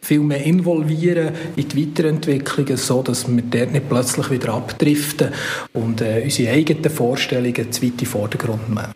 viel 0.00 0.20
mehr 0.20 0.42
involvieren 0.44 1.34
in 1.56 1.68
die 1.68 1.86
Weiterentwicklung, 1.86 2.76
so 2.76 3.02
dass 3.02 3.28
wir 3.28 3.42
dort 3.42 3.72
nicht 3.72 3.88
plötzlich 3.88 4.30
wieder 4.30 4.54
abdriften 4.54 5.28
und 5.72 6.00
äh, 6.00 6.22
unsere 6.24 6.52
eigenen 6.52 6.90
Vorstellungen 6.90 7.72
zu 7.72 7.82
weit 7.82 7.90
in 7.90 7.96
den 7.96 8.06
Vordergrund 8.06 8.68
nehmen. 8.68 8.92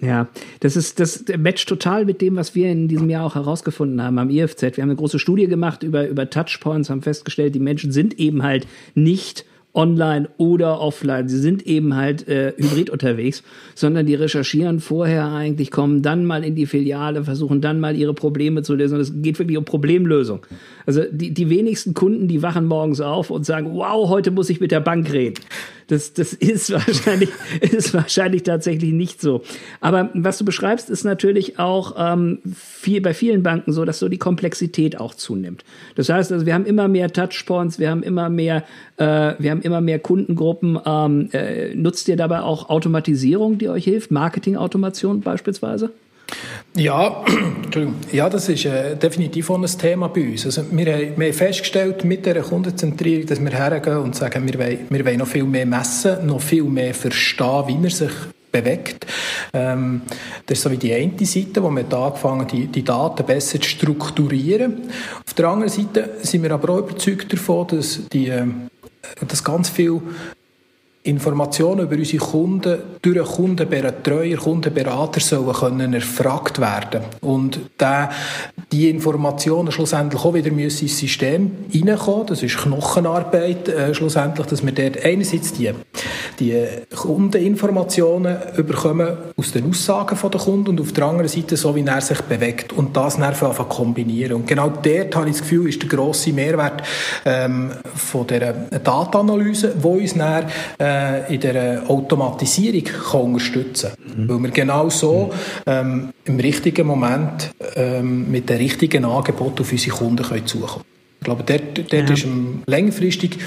Ja, 0.00 0.28
das 0.60 0.76
ist 0.76 1.00
das 1.00 1.24
matcht 1.38 1.68
total 1.68 2.04
mit 2.04 2.20
dem, 2.20 2.36
was 2.36 2.54
wir 2.54 2.70
in 2.70 2.86
diesem 2.86 3.10
Jahr 3.10 3.26
auch 3.26 3.34
herausgefunden 3.34 4.00
haben 4.00 4.18
am 4.18 4.30
IFZ. 4.30 4.62
Wir 4.62 4.82
haben 4.82 4.90
eine 4.90 4.96
große 4.96 5.18
Studie 5.18 5.48
gemacht 5.48 5.82
über 5.82 6.06
über 6.06 6.30
Touchpoints, 6.30 6.88
haben 6.88 7.02
festgestellt, 7.02 7.54
die 7.54 7.60
Menschen 7.60 7.90
sind 7.90 8.18
eben 8.18 8.44
halt 8.44 8.66
nicht 8.94 9.44
online 9.74 10.28
oder 10.38 10.80
offline. 10.80 11.28
Sie 11.28 11.38
sind 11.38 11.66
eben 11.66 11.94
halt 11.94 12.26
äh, 12.26 12.52
hybrid 12.56 12.90
unterwegs, 12.90 13.42
sondern 13.74 14.06
die 14.06 14.14
recherchieren 14.14 14.80
vorher 14.80 15.26
eigentlich, 15.26 15.70
kommen 15.70 16.02
dann 16.02 16.24
mal 16.24 16.44
in 16.44 16.54
die 16.54 16.66
Filiale, 16.66 17.24
versuchen 17.24 17.60
dann 17.60 17.78
mal 17.78 17.96
ihre 17.96 18.14
Probleme 18.14 18.62
zu 18.62 18.74
lösen. 18.74 18.94
Und 18.94 19.00
es 19.00 19.12
geht 19.22 19.38
wirklich 19.38 19.58
um 19.58 19.64
Problemlösung. 19.64 20.40
Also 20.86 21.02
die, 21.10 21.32
die 21.32 21.50
wenigsten 21.50 21.94
Kunden, 21.94 22.28
die 22.28 22.42
wachen 22.42 22.66
morgens 22.66 23.00
auf 23.00 23.30
und 23.30 23.44
sagen, 23.44 23.74
wow, 23.74 24.08
heute 24.08 24.30
muss 24.30 24.50
ich 24.50 24.60
mit 24.60 24.72
der 24.72 24.80
Bank 24.80 25.12
reden. 25.12 25.40
Das, 25.88 26.12
das 26.12 26.32
ist 26.34 26.70
wahrscheinlich, 26.70 27.30
ist 27.60 27.92
wahrscheinlich 27.92 28.44
tatsächlich 28.44 28.92
nicht 28.92 29.20
so. 29.20 29.42
Aber 29.80 30.10
was 30.14 30.38
du 30.38 30.44
beschreibst, 30.44 30.88
ist 30.88 31.04
natürlich 31.04 31.58
auch 31.58 31.94
ähm, 31.98 32.38
viel, 32.54 33.00
bei 33.00 33.14
vielen 33.14 33.42
Banken 33.42 33.72
so, 33.72 33.84
dass 33.84 33.98
so 33.98 34.08
die 34.08 34.18
Komplexität 34.18 35.00
auch 35.00 35.14
zunimmt. 35.14 35.64
Das 35.96 36.08
heißt, 36.08 36.30
also 36.30 36.46
wir 36.46 36.54
haben 36.54 36.66
immer 36.66 36.86
mehr 36.88 37.12
Touchpoints, 37.12 37.78
wir 37.78 37.90
haben 37.90 38.02
immer 38.02 38.28
mehr, 38.28 38.64
äh, 38.98 39.34
wir 39.38 39.50
haben 39.50 39.62
immer 39.62 39.80
mehr 39.80 39.98
Kundengruppen. 39.98 40.78
Ähm, 40.84 41.30
äh, 41.32 41.74
nutzt 41.74 42.08
ihr 42.08 42.16
dabei 42.16 42.40
auch 42.40 42.68
Automatisierung, 42.68 43.58
die 43.58 43.68
euch 43.68 43.84
hilft? 43.84 44.10
Marketing-Automation 44.10 45.22
beispielsweise? 45.22 45.90
Ja, 46.74 47.24
ja, 48.12 48.28
das 48.28 48.48
ist 48.48 48.64
äh, 48.64 48.96
definitiv 48.96 49.50
auch 49.50 49.58
ein 49.58 49.66
Thema 49.66 50.08
bei 50.08 50.28
uns. 50.28 50.46
Also 50.46 50.62
wir, 50.70 50.92
haben, 50.92 51.12
wir 51.16 51.26
haben 51.26 51.32
festgestellt 51.32 52.04
mit 52.04 52.24
der 52.26 52.40
Kundenzentrierung, 52.42 53.26
dass 53.26 53.40
wir 53.40 53.50
hergehen 53.50 53.98
und 53.98 54.14
sagen, 54.14 54.46
wir 54.46 54.58
wollen, 54.58 54.86
wir 54.88 55.04
wollen 55.04 55.18
noch 55.18 55.26
viel 55.26 55.44
mehr 55.44 55.66
messen, 55.66 56.26
noch 56.26 56.40
viel 56.40 56.64
mehr 56.64 56.94
verstehen, 56.94 57.64
wie 57.66 57.84
er 57.84 57.90
sich 57.90 58.12
bewegt. 58.52 59.06
Ähm, 59.52 60.02
das 60.46 60.58
ist 60.58 60.64
so 60.64 60.70
wie 60.70 60.76
die 60.76 60.94
eine 60.94 61.26
Seite, 61.26 61.62
wo 61.62 61.70
wir 61.70 61.84
da 61.84 62.06
angefangen 62.06 62.46
die, 62.46 62.66
die 62.66 62.84
Daten 62.84 63.26
besser 63.26 63.60
zu 63.60 63.68
strukturieren. 63.68 64.82
Auf 65.26 65.34
der 65.34 65.48
anderen 65.48 65.72
Seite 65.72 66.10
sind 66.22 66.42
wir 66.42 66.50
aber 66.52 66.74
auch 66.74 66.78
überzeugt 66.78 67.32
davon, 67.32 67.66
dass, 67.68 68.08
die, 68.12 68.28
äh, 68.28 68.46
dass 69.26 69.42
ganz 69.42 69.68
viel 69.68 70.00
Informationen 71.08 71.80
über 71.80 71.96
unsere 71.96 72.24
Kunden 72.24 72.78
durch 73.00 73.16
einen 73.16 73.26
Kundenbetreuer, 73.26 74.36
Kundenberater 74.36 75.20
sollen 75.20 75.52
können 75.52 75.94
erfragt 75.94 76.60
werden. 76.60 77.00
Und 77.22 77.60
der, 77.80 78.10
die 78.70 78.90
Informationen 78.90 79.72
schlussendlich 79.72 80.22
auch 80.22 80.34
wieder 80.34 80.50
müssen 80.50 80.84
ins 80.84 80.98
System 80.98 81.50
reinkommen. 81.74 82.26
Das 82.26 82.42
ist 82.42 82.58
Knochenarbeit, 82.58 83.68
äh, 83.68 83.94
schlussendlich, 83.94 84.46
dass 84.46 84.64
wir 84.64 84.72
dort 84.72 85.02
einerseits 85.04 85.54
die, 85.54 85.70
die 86.38 86.66
Kundeninformationen 86.94 88.36
überkommen 88.56 89.16
aus 89.36 89.52
den 89.52 89.70
Aussagen 89.70 90.18
der 90.30 90.40
Kunden 90.40 90.68
und 90.68 90.80
auf 90.80 90.92
der 90.92 91.04
anderen 91.04 91.28
Seite 91.28 91.56
so, 91.56 91.74
wie 91.74 91.84
er 91.84 92.00
sich 92.02 92.20
bewegt 92.22 92.72
und 92.74 92.94
das 92.96 93.14
dann 93.14 93.24
einfach 93.24 93.68
kombinieren. 93.68 94.34
Und 94.34 94.46
genau 94.46 94.68
dort 94.68 95.16
habe 95.16 95.28
ich 95.28 95.36
das 95.36 95.42
Gefühl, 95.42 95.68
ist 95.68 95.80
der 95.80 95.88
grosse 95.88 96.32
Mehrwert 96.32 96.82
ähm, 97.24 97.70
von 97.94 98.26
der 98.26 98.52
Datenanalyse, 98.52 99.74
wo 99.80 99.94
uns 99.94 100.14
dann 100.14 100.44
äh, 100.78 100.97
in 101.28 101.40
der 101.40 101.88
Automatisierung 101.88 102.84
kann 102.84 103.20
unterstützen 103.20 103.90
kann. 103.90 104.24
Mhm. 104.24 104.28
Weil 104.28 104.42
wir 104.44 104.50
genau 104.50 104.90
so 104.90 105.32
ähm, 105.66 106.10
im 106.24 106.40
richtigen 106.40 106.86
Moment 106.86 107.50
ähm, 107.76 108.30
mit 108.30 108.48
den 108.48 108.58
richtigen 108.58 109.04
Angeboten 109.04 109.62
auf 109.62 109.72
unsere 109.72 109.96
Kunden 109.96 110.24
können 110.24 110.46
zukommen 110.46 110.84
Ich 111.20 111.24
glaube, 111.24 111.44
dort, 111.44 111.78
dort 111.92 112.08
ja. 112.08 112.14
ist 112.14 112.26
längerfristig 112.66 113.38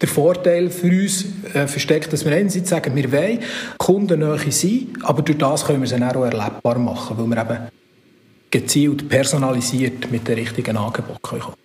der 0.00 0.08
Vorteil 0.08 0.70
für 0.70 0.88
uns 0.88 1.26
äh, 1.52 1.66
versteckt, 1.66 2.12
dass 2.12 2.24
wir 2.24 2.32
einerseits 2.32 2.70
sagen, 2.70 2.96
wir 2.96 3.12
wollen 3.12 3.40
kundennähe 3.76 4.50
sein, 4.50 4.88
aber 5.02 5.22
durch 5.22 5.38
das 5.38 5.66
können 5.66 5.82
wir 5.82 5.88
sie 5.88 6.02
auch 6.02 6.24
erlebbar 6.24 6.78
machen, 6.78 7.18
weil 7.18 7.26
wir 7.26 7.42
eben 7.42 7.58
gezielt, 8.50 9.08
personalisiert 9.08 10.10
mit 10.10 10.26
den 10.26 10.36
richtigen 10.36 10.76
Angeboten 10.76 11.20
kommen 11.22 11.59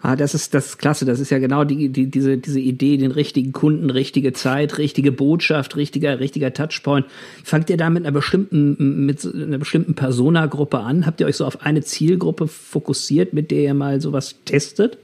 Ah, 0.00 0.14
das 0.14 0.32
ist 0.34 0.54
das 0.54 0.66
ist 0.66 0.78
klasse. 0.78 1.04
Das 1.04 1.18
ist 1.18 1.30
ja 1.30 1.38
genau 1.38 1.64
die, 1.64 1.88
die, 1.88 2.06
diese, 2.06 2.38
diese 2.38 2.60
Idee, 2.60 2.96
den 2.96 3.10
richtigen 3.10 3.52
Kunden, 3.52 3.90
richtige 3.90 4.32
Zeit, 4.32 4.78
richtige 4.78 5.10
Botschaft, 5.10 5.76
richtiger, 5.76 6.20
richtiger 6.20 6.52
Touchpoint. 6.52 7.06
Fangt 7.42 7.68
ihr 7.68 7.76
da 7.76 7.90
mit 7.90 8.04
einer 8.04 8.12
bestimmten, 8.12 9.06
mit 9.06 9.24
einer 9.24 9.58
bestimmten 9.58 9.94
Persona-Gruppe 9.94 10.78
an? 10.78 11.04
Habt 11.04 11.20
ihr 11.20 11.26
euch 11.26 11.36
so 11.36 11.44
auf 11.44 11.62
eine 11.62 11.82
Zielgruppe 11.82 12.46
fokussiert, 12.46 13.32
mit 13.32 13.50
der 13.50 13.62
ihr 13.62 13.74
mal 13.74 14.00
sowas 14.00 14.36
testet? 14.44 14.98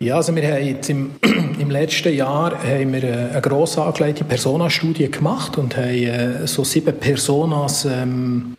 Ja, 0.00 0.16
also 0.16 0.34
wir 0.34 0.42
haben 0.42 0.66
jetzt 0.66 0.90
im, 0.90 1.12
im 1.60 1.70
letzten 1.70 2.12
Jahr 2.12 2.60
haben 2.60 2.92
wir 2.92 3.04
eine 3.04 3.40
gross 3.40 3.78
angelegte 3.78 4.24
Personastudie 4.24 5.08
gemacht 5.08 5.58
und 5.58 5.76
haben 5.76 5.90
äh, 5.90 6.46
so 6.48 6.64
sieben 6.64 6.96
Personas 6.98 7.84
ähm, 7.84 8.56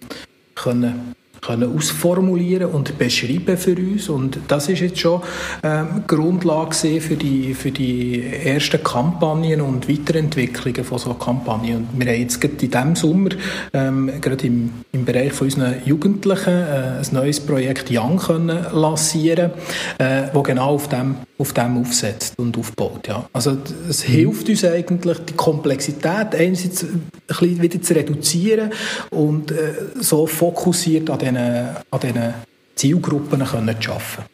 können 0.55 1.15
können 1.45 1.75
ausformulieren 1.75 2.71
und 2.71 2.97
beschreiben 2.97 3.57
für 3.57 3.75
uns. 3.75 4.09
Und 4.09 4.39
das 4.47 4.69
ist 4.69 4.79
jetzt 4.79 4.99
schon 4.99 5.21
ähm, 5.63 6.03
Grundlage 6.07 7.01
für 7.01 7.15
die, 7.15 7.53
für 7.53 7.71
die 7.71 8.23
ersten 8.23 8.83
Kampagnen 8.83 9.61
und 9.61 9.89
Weiterentwicklungen 9.89 10.83
von 10.83 10.97
so 10.97 11.13
Kampagnen. 11.13 11.87
Und 11.91 11.99
wir 11.99 12.11
haben 12.11 12.21
jetzt 12.21 12.39
gerade 12.39 12.53
in 12.61 12.71
diesem 12.71 12.95
Sommer, 12.95 13.29
ähm, 13.73 14.11
gerade 14.21 14.47
im, 14.47 14.71
im 14.91 15.05
Bereich 15.05 15.33
von 15.33 15.47
unseren 15.47 15.75
Jugendlichen, 15.85 16.53
äh, 16.53 16.99
ein 16.99 17.07
neues 17.11 17.39
Projekt 17.39 17.89
Young 17.91 18.17
können 18.17 18.65
lancieren, 18.71 19.51
äh, 19.97 20.23
wo 20.33 20.41
genau 20.43 20.75
auf 20.75 20.87
dem 20.89 21.15
auf 21.37 21.51
dem 21.51 21.77
aufsetzt 21.77 22.37
und 22.37 22.57
aufbaut. 22.57 23.07
Ja. 23.07 23.27
Also 23.33 23.57
es 23.89 24.07
mhm. 24.07 24.11
hilft 24.11 24.49
uns 24.49 24.63
eigentlich, 24.63 25.17
die 25.25 25.33
Komplexität 25.33 26.35
einerseits 26.35 26.83
ein 26.83 27.11
bisschen 27.39 27.61
wieder 27.61 27.81
zu 27.81 27.95
reduzieren 27.95 28.71
und 29.09 29.51
äh, 29.51 29.73
so 29.99 30.27
fokussiert 30.27 31.09
an 31.09 31.19
diesen, 31.19 31.37
an 31.37 31.99
diesen 32.01 32.33
Zielgruppen 32.75 33.43
können 33.43 33.81
zu 33.81 33.91
arbeiten. 33.91 34.33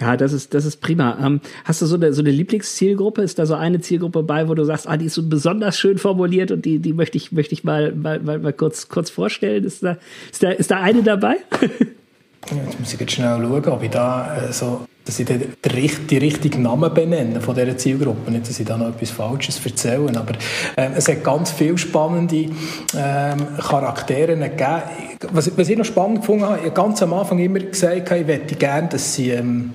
Ja, 0.00 0.16
das 0.16 0.32
ist, 0.32 0.54
das 0.54 0.64
ist 0.64 0.80
prima. 0.80 1.16
Ähm, 1.24 1.40
hast 1.64 1.80
du 1.80 1.86
so 1.86 1.94
eine, 1.94 2.12
so 2.12 2.20
eine 2.20 2.30
Lieblingszielgruppe? 2.30 3.22
Ist 3.22 3.38
da 3.38 3.46
so 3.46 3.54
eine 3.54 3.80
Zielgruppe 3.80 4.22
bei, 4.24 4.48
wo 4.48 4.54
du 4.54 4.64
sagst, 4.64 4.88
ah, 4.88 4.96
die 4.96 5.06
ist 5.06 5.14
so 5.14 5.28
besonders 5.28 5.78
schön 5.78 5.98
formuliert 5.98 6.50
und 6.50 6.64
die, 6.64 6.80
die 6.80 6.92
möchte 6.92 7.16
ich, 7.16 7.30
möchte 7.30 7.54
ich 7.54 7.62
mal, 7.62 7.92
mal, 7.92 8.18
mal, 8.18 8.38
mal 8.40 8.52
kurz, 8.52 8.88
kurz 8.88 9.10
vorstellen? 9.10 9.64
Ist 9.64 9.84
da, 9.84 9.96
ist 10.32 10.42
da, 10.42 10.50
ist 10.50 10.70
da 10.70 10.80
eine 10.80 11.02
dabei? 11.02 11.36
Jetzt 12.50 12.78
muss 12.78 12.92
ich 12.92 13.00
jetzt 13.00 13.12
schnell 13.12 13.38
schauen, 13.40 13.64
ob 13.68 13.82
ich 13.82 13.88
da 13.88 14.36
äh, 14.36 14.52
so, 14.52 14.86
dass 15.04 15.18
ich 15.18 15.26
den, 15.26 15.52
die 15.62 16.16
richtigen 16.16 16.62
Namen 16.62 16.92
benenne 16.92 17.40
von 17.40 17.54
dieser 17.54 17.76
Zielgruppe. 17.76 18.30
Nicht, 18.30 18.48
dass 18.48 18.58
ich 18.58 18.66
da 18.66 18.76
noch 18.76 18.88
etwas 18.88 19.10
Falsches 19.10 19.60
erzähle, 19.64 20.16
aber 20.16 20.32
äh, 20.76 20.90
es 20.96 21.08
hat 21.08 21.22
ganz 21.22 21.50
viele 21.50 21.76
spannende 21.76 22.48
ähm, 22.96 23.58
Charaktere 23.58 24.36
gegeben. 24.36 24.82
Was, 25.32 25.56
was 25.56 25.68
ich 25.68 25.76
noch 25.76 25.84
spannend 25.84 26.20
gefunden 26.20 26.44
habe, 26.44 26.58
ich 26.58 26.64
habe 26.64 26.74
ganz 26.74 27.02
am 27.02 27.12
Anfang 27.12 27.38
immer 27.38 27.58
gesagt, 27.58 28.10
ich 28.10 28.26
möchte 28.26 28.54
gerne, 28.54 28.88
dass 28.88 29.14
sie... 29.14 29.30
Ähm, 29.30 29.74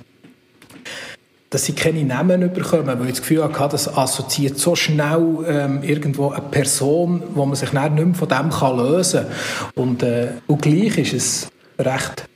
dass 1.52 1.64
sie 1.64 1.72
keine 1.72 2.04
Namen 2.04 2.52
bekommen, 2.52 2.86
weil 2.86 3.06
ich 3.06 3.14
das 3.14 3.22
Gefühl 3.22 3.42
hatte, 3.42 3.72
das 3.72 3.98
assoziiert 3.98 4.56
so 4.56 4.76
schnell 4.76 5.38
ähm, 5.48 5.82
irgendwo 5.82 6.30
eine 6.30 6.42
Person, 6.42 7.24
wo 7.34 7.44
man 7.44 7.56
sich 7.56 7.72
nicht 7.72 7.92
mehr 7.92 8.14
von 8.14 8.28
dem 8.28 8.50
lösen 8.76 9.26
kann. 9.26 9.70
Und, 9.74 10.02
äh, 10.04 10.28
und 10.46 10.62
gleich 10.62 10.96
ist 10.96 11.12
es 11.12 11.48
recht 11.76 12.28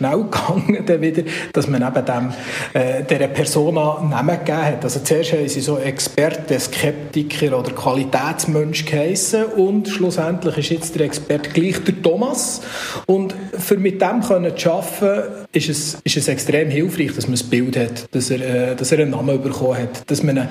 schnell 0.00 0.24
gegangen, 0.30 0.84
dann 0.86 1.00
wieder, 1.00 1.22
dass 1.52 1.68
man 1.68 1.82
eben 1.82 2.04
dem, 2.04 2.32
äh, 2.72 3.04
dieser 3.04 3.28
Persona 3.28 4.02
Namen 4.02 4.38
gegeben 4.38 4.64
hat. 4.64 4.84
Also 4.84 5.00
zuerst 5.00 5.32
haben 5.32 5.48
sie 5.48 5.60
so 5.60 5.78
Experte, 5.78 6.58
Skeptiker 6.58 7.58
oder 7.58 7.72
Qualitätsmensch 7.72 8.86
geheissen 8.86 9.44
und 9.44 9.88
schlussendlich 9.88 10.58
ist 10.58 10.70
jetzt 10.70 10.94
der 10.94 11.06
Experte 11.06 11.50
gleich 11.50 11.84
der 11.84 12.02
Thomas. 12.02 12.62
Und 13.06 13.34
für 13.58 13.76
mit 13.76 14.00
dem 14.00 14.22
können 14.22 14.56
zu 14.56 14.72
arbeiten, 14.72 15.46
ist 15.52 15.68
es, 15.68 15.98
ist 16.04 16.16
es 16.16 16.28
extrem 16.28 16.70
hilfreich, 16.70 17.12
dass 17.14 17.26
man 17.26 17.36
ein 17.36 17.48
Bild 17.48 17.76
hat, 17.76 18.14
dass 18.14 18.30
er, 18.30 18.72
äh, 18.72 18.76
dass 18.76 18.92
er 18.92 19.00
einen 19.00 19.10
Namen 19.10 19.42
bekommen 19.42 19.78
hat, 19.78 20.08
dass 20.08 20.22
man 20.22 20.48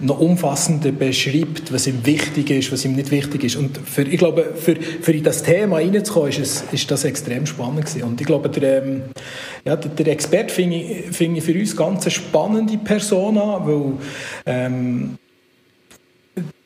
noch 0.00 0.18
umfassender 0.18 0.92
beschreibt, 0.92 1.72
was 1.72 1.86
ihm 1.86 2.04
wichtig 2.06 2.50
ist, 2.50 2.72
was 2.72 2.84
ihm 2.86 2.94
nicht 2.94 3.10
wichtig 3.10 3.44
ist. 3.44 3.56
Und 3.56 3.76
für, 3.76 4.02
ich 4.02 4.18
glaube, 4.18 4.54
für, 4.56 4.76
für 4.76 5.12
in 5.12 5.24
das 5.24 5.42
Thema 5.42 5.76
reinzukommen, 5.76 6.30
ist, 6.30 6.38
es, 6.38 6.64
ist 6.72 6.90
das 6.90 7.04
extrem 7.04 7.44
spannend 7.44 7.84
gewesen. 7.84 8.04
Und 8.04 8.20
ich 8.20 8.26
glaube, 8.26 8.48
der, 8.48 8.82
ähm, 8.82 9.02
ja, 9.66 9.76
der, 9.76 9.90
der 9.90 10.06
Experte 10.08 10.54
finde 10.54 10.76
ich, 10.76 11.14
find 11.14 11.36
ich 11.36 11.44
für 11.44 11.58
uns 11.58 11.76
ganz 11.76 12.04
eine 12.04 12.10
spannende 12.10 12.78
Persona, 12.78 13.60
weil 13.66 13.92
ähm, 14.46 15.18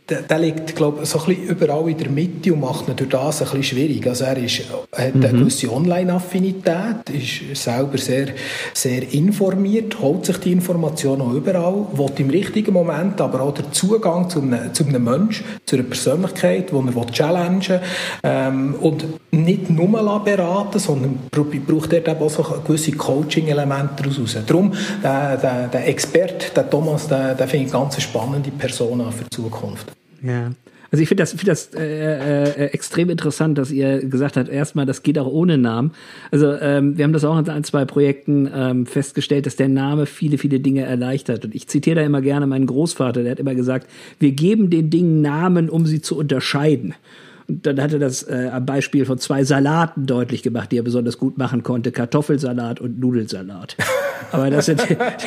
der, 0.09 0.21
der 0.21 0.39
liegt, 0.39 0.77
glaube 0.77 1.07
so 1.07 1.19
ein 1.19 1.25
bisschen 1.27 1.45
überall 1.45 1.89
in 1.89 1.97
der 1.97 2.11
Mitte 2.11 2.53
und 2.53 2.61
macht 2.61 2.89
ihn 2.89 2.97
durch 2.97 3.09
das 3.09 3.41
ein 3.41 3.45
bisschen 3.45 3.63
schwierig. 3.63 4.07
Also 4.07 4.25
er 4.25 4.37
ist, 4.37 4.61
hat 4.93 5.15
eine 5.15 5.33
mhm. 5.33 5.39
gewisse 5.39 5.73
Online-Affinität, 5.73 7.09
ist 7.11 7.63
selber 7.63 7.97
sehr, 7.97 8.27
sehr 8.75 9.15
informiert, 9.15 9.99
holt 10.01 10.27
sich 10.27 10.37
die 10.39 10.53
Informationen 10.53 11.23
auch 11.23 11.33
überall, 11.33 11.87
will 11.93 12.11
im 12.19 12.29
richtigen 12.29 12.75
Moment 12.75 13.19
aber 13.21 13.41
auch 13.41 13.55
den 13.55 13.73
Zugang 13.73 14.29
zu 14.29 14.43
einem, 14.43 14.75
zu 14.75 14.85
einem 14.85 15.05
Menschen, 15.05 15.47
zu 15.65 15.77
einer 15.77 15.85
Persönlichkeit, 15.85 16.71
die 16.71 16.77
er 16.77 17.07
challengen 17.07 17.69
will, 17.69 17.81
ähm, 18.25 18.75
und 18.83 19.07
nicht 19.31 19.71
nur 19.71 20.23
beraten, 20.23 20.79
sondern 20.79 21.19
braucht 21.31 21.93
er 21.95 22.21
auch 22.21 22.29
so 22.29 22.45
gewisse 22.67 22.93
Coaching-Elemente 22.93 24.03
daraus. 24.03 24.37
Darum, 24.47 24.73
der, 25.03 25.39
der, 25.39 25.69
der 25.69 25.89
Experte, 25.89 26.53
der 26.55 26.69
Thomas, 26.69 27.09
der, 27.09 27.35
der 27.35 27.49
finde 27.49 27.67
ich 27.67 27.75
eine 27.75 27.83
ganz 27.85 28.03
spannende 28.03 28.51
Person 28.51 29.01
für 29.11 29.25
die 29.25 29.31
Zukunft. 29.31 29.94
Ja. 30.25 30.53
Also 30.91 31.03
ich 31.03 31.09
finde 31.09 31.23
das, 31.23 31.33
find 31.33 31.49
das 31.49 31.75
äh, 31.75 32.45
äh, 32.45 32.67
extrem 32.67 33.11
interessant, 33.11 33.59
dass 33.59 33.73
ihr 33.73 33.99
gesagt 33.99 34.37
habt, 34.37 34.49
erstmal, 34.49 34.87
das 34.87 35.03
geht 35.03 35.19
auch 35.19 35.27
ohne 35.27 35.59
Namen. 35.59 35.91
Also 36.31 36.53
ähm, 36.53 36.97
wir 36.97 37.05
haben 37.05 37.13
das 37.13 37.25
auch 37.25 37.37
in 37.37 37.49
ein, 37.49 37.65
zwei 37.65 37.85
Projekten 37.85 38.49
ähm, 38.55 38.87
festgestellt, 38.87 39.47
dass 39.47 39.57
der 39.57 39.69
Name 39.69 40.07
viele, 40.07 40.39
viele 40.39 40.61
Dinge 40.61 40.83
erleichtert. 40.83 41.45
Und 41.47 41.55
ich 41.55 41.67
zitiere 41.67 41.97
da 41.97 42.03
immer 42.03 42.21
gerne 42.21 42.47
meinen 42.47 42.67
Großvater, 42.67 43.25
der 43.25 43.33
hat 43.33 43.41
immer 43.41 43.57
gesagt, 43.57 43.91
wir 44.21 44.31
geben 44.31 44.71
den 44.71 44.89
Dingen 44.91 45.21
Namen, 45.21 45.69
um 45.69 45.85
sie 45.85 46.01
zu 46.01 46.17
unterscheiden. 46.17 46.95
Und 47.49 47.67
dann 47.67 47.81
hat 47.81 47.93
er 47.93 47.99
das 47.99 48.23
äh, 48.23 48.51
am 48.53 48.65
Beispiel 48.65 49.05
von 49.05 49.19
zwei 49.19 49.45
Salaten 49.45 50.07
deutlich 50.07 50.43
gemacht, 50.43 50.73
die 50.73 50.79
er 50.79 50.83
besonders 50.83 51.19
gut 51.19 51.39
machen 51.39 51.63
konnte: 51.63 51.93
Kartoffelsalat 51.93 52.81
und 52.81 52.99
Nudelsalat. 52.99 53.77
Aber 54.33 54.51
das 54.51 54.67
sind, 54.67 54.81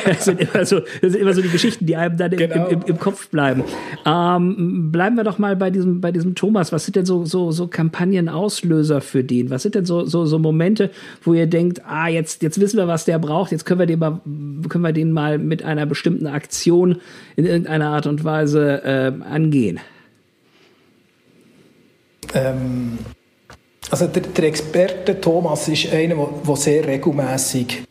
das 0.04 0.24
sind, 0.24 0.40
immer, 0.40 0.64
so, 0.66 0.80
das 0.80 1.12
sind 1.12 1.16
immer 1.16 1.32
so 1.32 1.40
die 1.40 1.48
Geschichten, 1.48 1.86
die 1.86 1.96
einem 1.96 2.16
dann 2.16 2.30
genau. 2.30 2.66
im, 2.66 2.80
im, 2.80 2.82
im, 2.86 2.98
Kopf 2.98 3.28
bleiben. 3.28 3.64
Ähm, 4.04 4.90
bleiben 4.90 5.16
wir 5.16 5.24
doch 5.24 5.38
mal 5.38 5.56
bei 5.56 5.70
diesem, 5.70 6.00
bei 6.00 6.12
diesem 6.12 6.34
Thomas. 6.34 6.72
Was 6.72 6.84
sind 6.84 6.96
denn 6.96 7.06
so, 7.06 7.24
so, 7.24 7.50
so 7.50 7.68
Kampagnenauslöser 7.68 9.00
für 9.00 9.24
den? 9.24 9.50
Was 9.50 9.62
sind 9.62 9.76
denn 9.76 9.84
so, 9.84 10.04
so, 10.04 10.26
so 10.26 10.38
Momente, 10.38 10.90
wo 11.22 11.32
ihr 11.32 11.46
denkt, 11.46 11.82
ah, 11.86 12.08
jetzt, 12.08 12.42
jetzt 12.42 12.60
wissen 12.60 12.76
wir, 12.76 12.88
was 12.88 13.04
der 13.04 13.18
braucht, 13.18 13.52
jetzt 13.52 13.64
können 13.64 13.80
wir 13.80 13.86
den 13.86 13.98
mal, 13.98 14.20
können 14.68 14.84
wir 14.84 14.92
den 14.92 15.12
mal 15.12 15.38
mit 15.38 15.62
einer 15.62 15.86
bestimmten 15.86 16.26
Aktion 16.26 16.96
in 17.36 17.46
irgendeiner 17.46 17.88
Art 17.90 18.06
und 18.06 18.24
Weise 18.24 18.82
äh, 18.84 19.12
angehen? 19.24 19.80
Ähm, 22.34 22.98
also 23.90 24.06
der, 24.06 24.22
der, 24.22 24.44
Experte 24.44 25.20
Thomas 25.20 25.68
ist 25.68 25.92
einer, 25.92 26.28
der 26.46 26.56
sehr 26.56 26.86
regelmäßig 26.86 27.84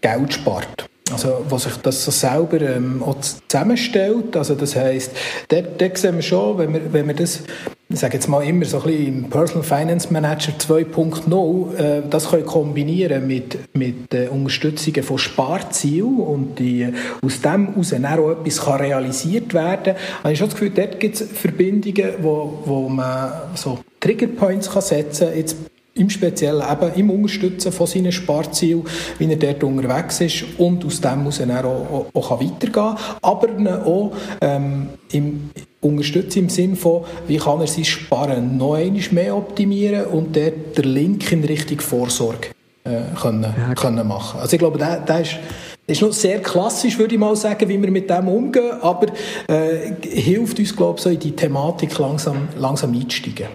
Geld 0.00 0.32
spart. 0.32 0.88
Also, 1.10 1.44
was 1.48 1.62
sich 1.62 1.76
das 1.78 2.04
so 2.04 2.10
selber 2.10 2.60
ähm, 2.60 3.02
auch 3.02 3.16
zusammenstellt. 3.20 4.36
Also, 4.36 4.54
das 4.54 4.76
heisst, 4.76 5.12
dort, 5.48 5.80
dort 5.80 5.96
sehen 5.96 6.16
wir 6.16 6.22
schon, 6.22 6.58
wenn 6.58 6.74
wir, 6.74 6.92
wenn 6.92 7.06
wir 7.06 7.14
das, 7.14 7.44
ich 7.90 8.00
sage 8.00 8.14
jetzt 8.14 8.28
mal 8.28 8.42
immer 8.42 8.66
so 8.66 8.80
ein 8.80 8.82
bisschen 8.84 9.06
im 9.06 9.30
Personal 9.30 9.62
Finance 9.62 10.12
Manager 10.12 10.52
2.0, 10.52 11.74
äh, 11.74 12.02
das 12.08 12.28
können 12.28 12.44
kombinieren 12.44 13.26
mit, 13.26 13.74
mit 13.74 14.12
äh, 14.12 14.28
Unterstützungen 14.28 15.02
von 15.02 15.16
Sparzielen 15.16 16.18
und 16.18 16.58
die, 16.58 16.82
äh, 16.82 16.92
aus 17.22 17.40
dem 17.40 17.68
heraus 17.68 17.94
auch 17.94 18.30
etwas 18.30 18.60
kann 18.60 18.80
realisiert 18.80 19.54
werden 19.54 19.94
kann. 19.94 20.22
habe 20.22 20.32
ich 20.32 20.38
schon 20.38 20.48
das 20.48 20.58
Gefühl, 20.58 20.72
dort 20.74 21.00
gibt 21.00 21.18
es 21.18 21.26
Verbindungen, 21.28 22.10
wo, 22.20 22.62
wo 22.66 22.88
man 22.90 23.32
so 23.54 23.78
Triggerpoints 24.00 24.70
kann 24.70 24.82
setzen 24.82 25.28
kann 25.28 25.38
im 25.98 26.10
Speziellen 26.10 26.62
eben 26.70 26.94
im 26.94 27.10
Unterstützen 27.10 27.72
von 27.72 27.86
seinen 27.86 28.12
Sparzielen, 28.12 28.84
wie 29.18 29.30
er 29.30 29.36
dort 29.36 29.64
unterwegs 29.64 30.20
ist 30.20 30.44
und 30.58 30.84
aus 30.84 31.00
dem 31.00 31.24
muss 31.24 31.40
er 31.40 31.64
auch, 31.64 32.08
auch, 32.14 32.30
auch 32.30 32.40
weitergehen 32.40 32.72
kann. 32.72 32.96
Aber 33.22 33.48
auch 33.84 34.12
ähm, 34.40 34.88
im, 35.12 35.50
unterstützen 35.80 36.40
im 36.40 36.48
Sinne 36.48 36.76
von, 36.76 37.04
wie 37.26 37.36
kann 37.36 37.60
er 37.60 37.66
sein 37.66 37.84
Sparen 37.84 38.56
noch 38.56 38.74
einmal 38.74 39.02
mehr 39.10 39.36
optimieren 39.36 40.06
und 40.06 40.36
dort 40.36 40.76
den 40.76 40.84
Link 40.84 41.30
in 41.32 41.44
Richtung 41.44 41.80
Vorsorge 41.80 42.48
äh, 42.84 43.00
können, 43.20 43.42
ja, 43.42 43.74
können 43.74 44.06
machen. 44.06 44.40
Also 44.40 44.54
ich 44.54 44.58
glaube, 44.58 44.78
der, 44.78 45.00
der 45.00 45.20
ist 45.20 45.36
ist 45.88 46.02
noch 46.02 46.12
sehr 46.12 46.40
klassisch, 46.42 46.98
würde 46.98 47.14
ich 47.14 47.20
mal 47.20 47.34
sagen, 47.34 47.66
wie 47.66 47.80
wir 47.80 47.90
mit 47.90 48.10
dem 48.10 48.28
umgehen, 48.28 48.72
aber 48.82 49.06
äh, 49.48 49.94
hilft 50.02 50.58
uns, 50.58 50.76
glaube 50.76 50.98
ich, 50.98 51.02
so 51.02 51.08
in 51.08 51.18
die 51.18 51.32
Thematik 51.32 51.98
langsam, 51.98 52.48
langsam 52.58 52.92
einzusteigen. 52.92 53.46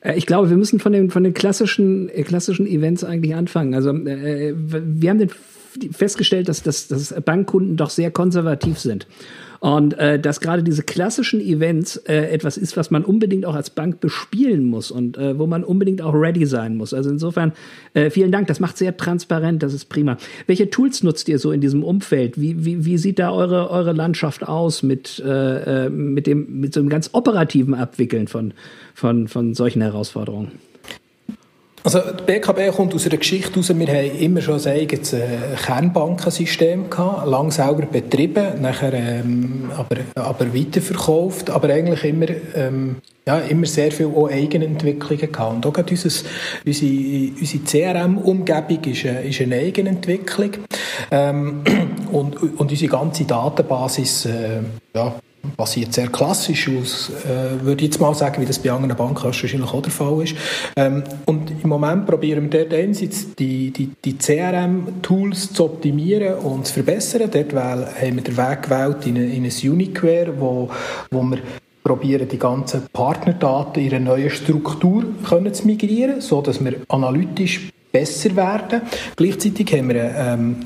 Äh, 0.00 0.16
ich 0.16 0.26
glaube, 0.26 0.50
wir 0.50 0.56
müssen 0.56 0.80
von 0.80 0.92
den, 0.92 1.10
von 1.10 1.24
den 1.24 1.34
klassischen, 1.34 2.08
äh, 2.08 2.22
klassischen 2.22 2.66
Events 2.66 3.04
eigentlich 3.04 3.34
anfangen. 3.34 3.74
Also 3.74 3.90
äh, 3.90 4.54
wir 4.56 5.10
haben 5.10 5.18
den 5.18 5.30
festgestellt, 5.92 6.48
dass, 6.48 6.62
dass, 6.62 6.88
dass 6.88 7.14
Bankkunden 7.22 7.76
doch 7.76 7.90
sehr 7.90 8.10
konservativ 8.10 8.78
sind. 8.78 9.06
Und 9.60 9.98
äh, 9.98 10.18
dass 10.18 10.40
gerade 10.40 10.62
diese 10.62 10.82
klassischen 10.82 11.38
Events 11.38 11.96
äh, 11.96 12.30
etwas 12.30 12.56
ist, 12.56 12.78
was 12.78 12.90
man 12.90 13.04
unbedingt 13.04 13.44
auch 13.44 13.54
als 13.54 13.68
Bank 13.68 14.00
bespielen 14.00 14.64
muss 14.64 14.90
und 14.90 15.18
äh, 15.18 15.38
wo 15.38 15.46
man 15.46 15.64
unbedingt 15.64 16.00
auch 16.00 16.14
ready 16.14 16.46
sein 16.46 16.78
muss. 16.78 16.94
Also 16.94 17.10
insofern 17.10 17.52
äh, 17.92 18.08
vielen 18.08 18.32
Dank, 18.32 18.46
das 18.46 18.58
macht 18.58 18.78
sehr 18.78 18.96
transparent, 18.96 19.62
das 19.62 19.74
ist 19.74 19.90
prima. 19.90 20.16
Welche 20.46 20.70
Tools 20.70 21.02
nutzt 21.02 21.28
ihr 21.28 21.38
so 21.38 21.52
in 21.52 21.60
diesem 21.60 21.84
Umfeld? 21.84 22.40
Wie, 22.40 22.64
wie, 22.64 22.86
wie 22.86 22.96
sieht 22.96 23.18
da 23.18 23.32
eure, 23.32 23.70
eure 23.70 23.92
Landschaft 23.92 24.48
aus 24.48 24.82
mit, 24.82 25.22
äh, 25.24 25.86
äh 25.86 25.90
mit, 25.90 26.26
dem, 26.26 26.60
mit 26.60 26.72
so 26.72 26.80
einem 26.80 26.88
ganz 26.88 27.10
operativen 27.12 27.74
Abwickeln 27.74 28.28
von, 28.28 28.54
von, 28.94 29.28
von 29.28 29.52
solchen 29.52 29.82
Herausforderungen? 29.82 30.52
Also 31.82 32.00
die 32.00 32.24
BKB 32.24 32.76
kommt 32.76 32.94
aus 32.94 33.06
einer 33.06 33.16
Geschichte 33.16 33.52
heraus, 33.52 33.70
wir 33.70 33.86
haben 33.86 34.18
immer 34.18 34.42
schon 34.42 34.60
ein 34.60 34.68
eigenes 34.68 35.14
äh, 35.14 35.26
Kernbankensystem 35.64 36.90
gehabt, 36.90 37.26
lang 37.26 37.50
selber 37.50 37.86
betrieben, 37.86 38.60
nachher 38.60 38.92
ähm, 38.92 39.70
aber, 39.74 39.96
aber 40.14 40.54
weiterverkauft, 40.54 41.48
aber 41.48 41.70
eigentlich 41.70 42.04
immer, 42.04 42.26
ähm, 42.54 42.96
ja, 43.26 43.38
immer 43.38 43.64
sehr 43.64 43.92
viel 43.92 44.08
auch 44.14 44.28
Eigenentwicklungen 44.28 45.32
gehabt. 45.32 45.54
Und 45.54 45.66
auch 45.66 45.72
gerade 45.72 45.90
unser, 45.90 46.10
unsere, 46.66 47.32
unsere 47.40 47.64
CRM-Umgebung 47.64 48.84
ist, 48.84 49.06
eine, 49.06 49.22
ist 49.22 49.40
eine 49.40 49.56
Eigenentwicklung 49.56 50.50
ähm, 51.10 51.62
und, 52.12 52.42
und 52.42 52.60
unsere 52.60 52.90
ganze 52.90 53.24
Datenbasis 53.24 54.26
äh, 54.26 54.60
ja, 54.94 55.14
basiert 55.56 55.92
sehr 55.92 56.08
klassisch 56.08 56.68
aus, 56.68 57.10
äh, 57.24 57.64
würde 57.64 57.84
ich 57.84 57.90
jetzt 57.90 58.00
mal 58.00 58.14
sagen, 58.14 58.40
wie 58.42 58.46
das 58.46 58.58
bei 58.58 58.70
anderen 58.70 58.96
Banken 58.96 59.24
wahrscheinlich 59.24 59.62
auch 59.62 59.82
der 59.82 59.92
Fall 59.92 60.22
ist. 60.22 60.34
Ähm, 60.76 61.02
und 61.26 61.50
im 61.62 61.68
Moment 61.68 62.06
probieren 62.06 62.50
wir 62.50 62.64
dort 62.64 62.74
einerseits 62.74 63.34
die, 63.34 63.70
die, 63.70 63.90
die 64.04 64.16
CRM-Tools 64.16 65.52
zu 65.52 65.64
optimieren 65.64 66.38
und 66.38 66.66
zu 66.66 66.74
verbessern. 66.74 67.30
Dort 67.30 67.54
haben 67.54 68.16
wir 68.16 68.22
den 68.22 68.36
Weg 68.36 68.62
gewählt 68.62 69.06
in, 69.06 69.16
in 69.16 69.44
ein 69.44 69.70
Uniquare, 69.70 70.34
wo, 70.38 70.70
wo 71.10 71.22
wir 71.22 71.38
probieren, 71.82 72.28
die 72.28 72.38
ganzen 72.38 72.82
Partnerdaten 72.92 73.82
in 73.82 73.94
eine 73.94 74.04
neue 74.04 74.30
Struktur 74.30 75.04
können 75.28 75.52
zu 75.54 75.66
migrieren, 75.66 76.20
so 76.20 76.42
dass 76.42 76.62
wir 76.64 76.76
analytisch 76.88 77.70
besser 77.92 78.34
werden. 78.36 78.82
Gleichzeitig 79.16 79.72
haben 79.72 79.88
wir 79.88 80.14
ähm, 80.16 80.56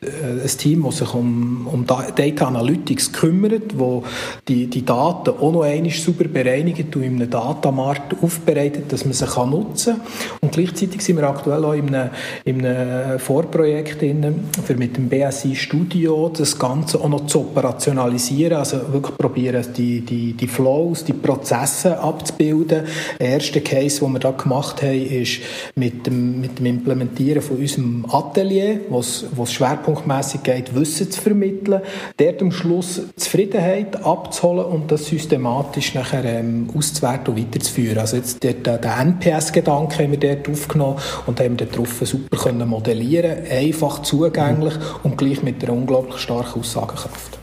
ein 0.00 0.58
Team, 0.58 0.84
das 0.84 0.98
sich 0.98 1.14
um, 1.14 1.66
um 1.72 1.86
Data 1.86 2.46
Analytics 2.46 3.12
kümmert, 3.12 3.78
wo 3.78 4.04
die, 4.46 4.66
die 4.66 4.84
Daten 4.84 5.30
auch 5.30 5.52
noch 5.52 5.62
einmal 5.62 5.90
sauber 5.90 6.24
bereinigt 6.24 6.94
und 6.94 7.02
in 7.02 7.16
einem 7.16 7.30
Datamarkt 7.30 8.14
aufbereitet, 8.22 8.92
dass 8.92 9.04
man 9.04 9.14
sie 9.14 9.26
nutzen 9.46 9.96
kann. 9.96 10.06
Und 10.42 10.52
gleichzeitig 10.52 11.02
sind 11.02 11.16
wir 11.16 11.28
aktuell 11.28 11.64
auch 11.64 11.72
in 11.72 11.94
einem, 11.94 12.10
in 12.44 12.64
einem 12.64 13.18
Vorprojekt 13.18 14.02
drin, 14.02 14.44
für 14.64 14.74
mit 14.74 14.96
dem 14.96 15.08
BSI 15.08 15.54
Studio 15.54 16.30
das 16.36 16.58
Ganze 16.58 17.00
auch 17.00 17.08
noch 17.08 17.26
zu 17.26 17.40
operationalisieren, 17.40 18.58
also 18.58 18.92
wirklich 18.92 19.16
probieren, 19.16 19.64
die, 19.76 20.02
die, 20.02 20.34
die 20.34 20.46
Flows, 20.46 21.04
die 21.04 21.14
Prozesse 21.14 21.98
abzubilden. 21.98 22.84
Der 23.18 23.28
erste 23.28 23.60
Case, 23.60 24.00
den 24.00 24.12
wir 24.12 24.18
da 24.18 24.30
gemacht 24.32 24.82
haben, 24.82 25.06
ist 25.06 25.40
mit 25.74 26.06
dem, 26.06 26.40
mit 26.40 26.58
dem 26.58 26.65
Implementieren 26.66 27.42
von 27.42 27.56
unserem 27.56 28.06
Atelier, 28.10 28.80
was, 28.88 29.24
was 29.34 29.52
schwerpunktmäßig 29.52 30.42
geht, 30.42 30.74
Wissen 30.74 31.10
zu 31.10 31.20
vermitteln, 31.20 31.80
dort 32.16 32.42
am 32.42 32.52
Schluss 32.52 33.02
Zufriedenheit 33.16 34.02
abzuholen 34.04 34.66
und 34.66 34.90
das 34.92 35.06
systematisch 35.06 35.94
nachher 35.94 36.24
ähm, 36.24 36.68
auszuwerten 36.76 37.34
und 37.34 37.40
weiterzuführen. 37.40 37.98
Also 37.98 38.16
jetzt 38.16 38.42
dort, 38.42 38.66
äh, 38.66 38.78
den 38.78 39.18
NPS-Gedanken 39.20 39.98
haben 39.98 40.10
wir 40.12 40.18
dort 40.18 40.48
aufgenommen 40.48 40.98
und 41.26 41.40
haben 41.40 41.56
dort 41.56 41.76
drauf 41.76 42.02
super 42.02 42.36
können 42.36 42.68
modellieren, 42.68 43.46
einfach 43.50 44.02
zugänglich 44.02 44.74
und 45.02 45.16
gleich 45.16 45.42
mit 45.42 45.62
einer 45.62 45.72
unglaublich 45.72 46.18
starken 46.18 46.60
Aussagekraft. 46.60 47.38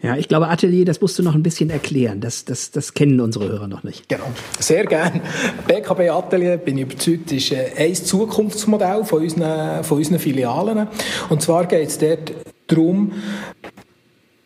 Ja, 0.00 0.16
ich 0.16 0.28
glaube, 0.28 0.46
Atelier, 0.48 0.84
das 0.84 1.00
musst 1.00 1.18
du 1.18 1.24
noch 1.24 1.34
ein 1.34 1.42
bisschen 1.42 1.70
erklären. 1.70 2.20
Das, 2.20 2.44
das, 2.44 2.70
das 2.70 2.94
kennen 2.94 3.20
unsere 3.20 3.48
Hörer 3.48 3.66
noch 3.66 3.82
nicht. 3.82 4.08
Genau, 4.08 4.26
sehr 4.60 4.86
gern. 4.86 5.20
BKB 5.66 6.10
Atelier, 6.10 6.56
bin 6.56 6.78
ich 6.78 6.84
überzeugt, 6.84 7.32
ist 7.32 7.50
äh, 7.50 7.72
ein 7.76 7.94
Zukunftsmodell 7.94 9.04
von 9.04 9.22
unseren, 9.22 9.82
von 9.82 9.98
unseren 9.98 10.20
Filialen. 10.20 10.86
Und 11.30 11.42
zwar 11.42 11.66
geht 11.66 11.88
es 11.88 11.98
dort 11.98 12.32
darum, 12.68 13.12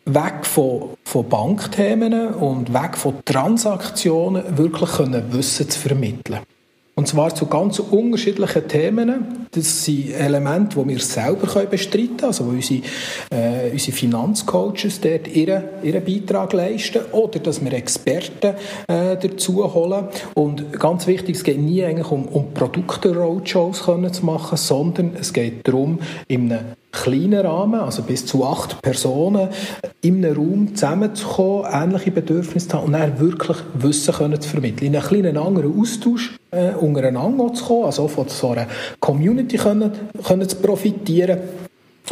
weg 0.05 0.43
von, 0.43 0.97
von 1.03 1.29
Bankthemen 1.29 2.33
und 2.33 2.73
weg 2.73 2.97
von 2.97 3.23
Transaktionen 3.23 4.57
wirklich 4.57 4.89
können 4.91 5.33
Wissen 5.33 5.69
zu 5.69 5.79
vermitteln. 5.79 6.39
Und 6.95 7.07
zwar 7.07 7.33
zu 7.33 7.47
ganz 7.47 7.79
unterschiedlichen 7.79 8.67
Themen. 8.67 9.47
Das 9.49 9.83
sind 9.83 10.11
Elemente, 10.11 10.79
die 10.79 10.89
wir 10.89 10.99
selber 10.99 11.65
bestreiten 11.65 12.17
können, 12.17 12.27
also 12.27 12.45
wo 12.45 12.49
unsere, 12.51 12.81
äh, 13.31 13.71
unsere 13.71 13.97
Finanzcoaches 13.97 15.01
dort 15.01 15.27
ihren, 15.27 15.63
ihren 15.81 16.05
Beitrag 16.05 16.53
leisten 16.53 17.01
oder 17.11 17.39
dass 17.39 17.63
wir 17.63 17.73
Experten 17.73 18.55
äh, 18.87 19.17
dazu 19.17 19.73
holen. 19.73 20.07
Und 20.35 20.71
ganz 20.73 21.07
wichtig, 21.07 21.35
es 21.37 21.43
geht 21.43 21.59
nie 21.59 21.83
eigentlich 21.83 22.11
um, 22.11 22.25
um 22.25 22.53
Produkte-Roadshows 22.53 23.83
zu 23.83 24.25
machen, 24.25 24.57
sondern 24.57 25.15
es 25.19 25.33
geht 25.33 25.67
darum, 25.67 25.99
in 26.27 26.51
einem 26.51 26.65
kleinen 26.93 27.45
Rahmen, 27.45 27.81
also 27.81 28.03
bis 28.03 28.25
zu 28.25 28.45
acht 28.45 28.81
Personen, 28.81 29.49
in 30.01 30.23
einem 30.23 30.35
Raum 30.35 30.75
zusammenzukommen, 30.75 31.65
ähnliche 31.69 32.11
Bedürfnisse 32.11 32.69
zu 32.69 32.77
haben 32.77 32.85
und 32.85 32.93
dann 32.93 33.19
wirklich 33.19 33.57
Wissen 33.73 34.13
können 34.13 34.39
zu 34.39 34.47
vermitteln. 34.47 34.87
In 34.87 34.95
einen 34.95 35.05
kleinen 35.05 35.37
anderen 35.37 35.77
Austausch 35.77 36.37
äh, 36.51 36.71
untereinander 36.73 37.53
zu 37.53 37.65
kommen, 37.65 37.85
also 37.85 38.07
von 38.07 38.29
so 38.29 38.51
einer 38.51 38.67
Community 38.99 39.57
können, 39.57 39.91
können 40.23 40.47
zu 40.47 40.55
profitieren 40.57 41.39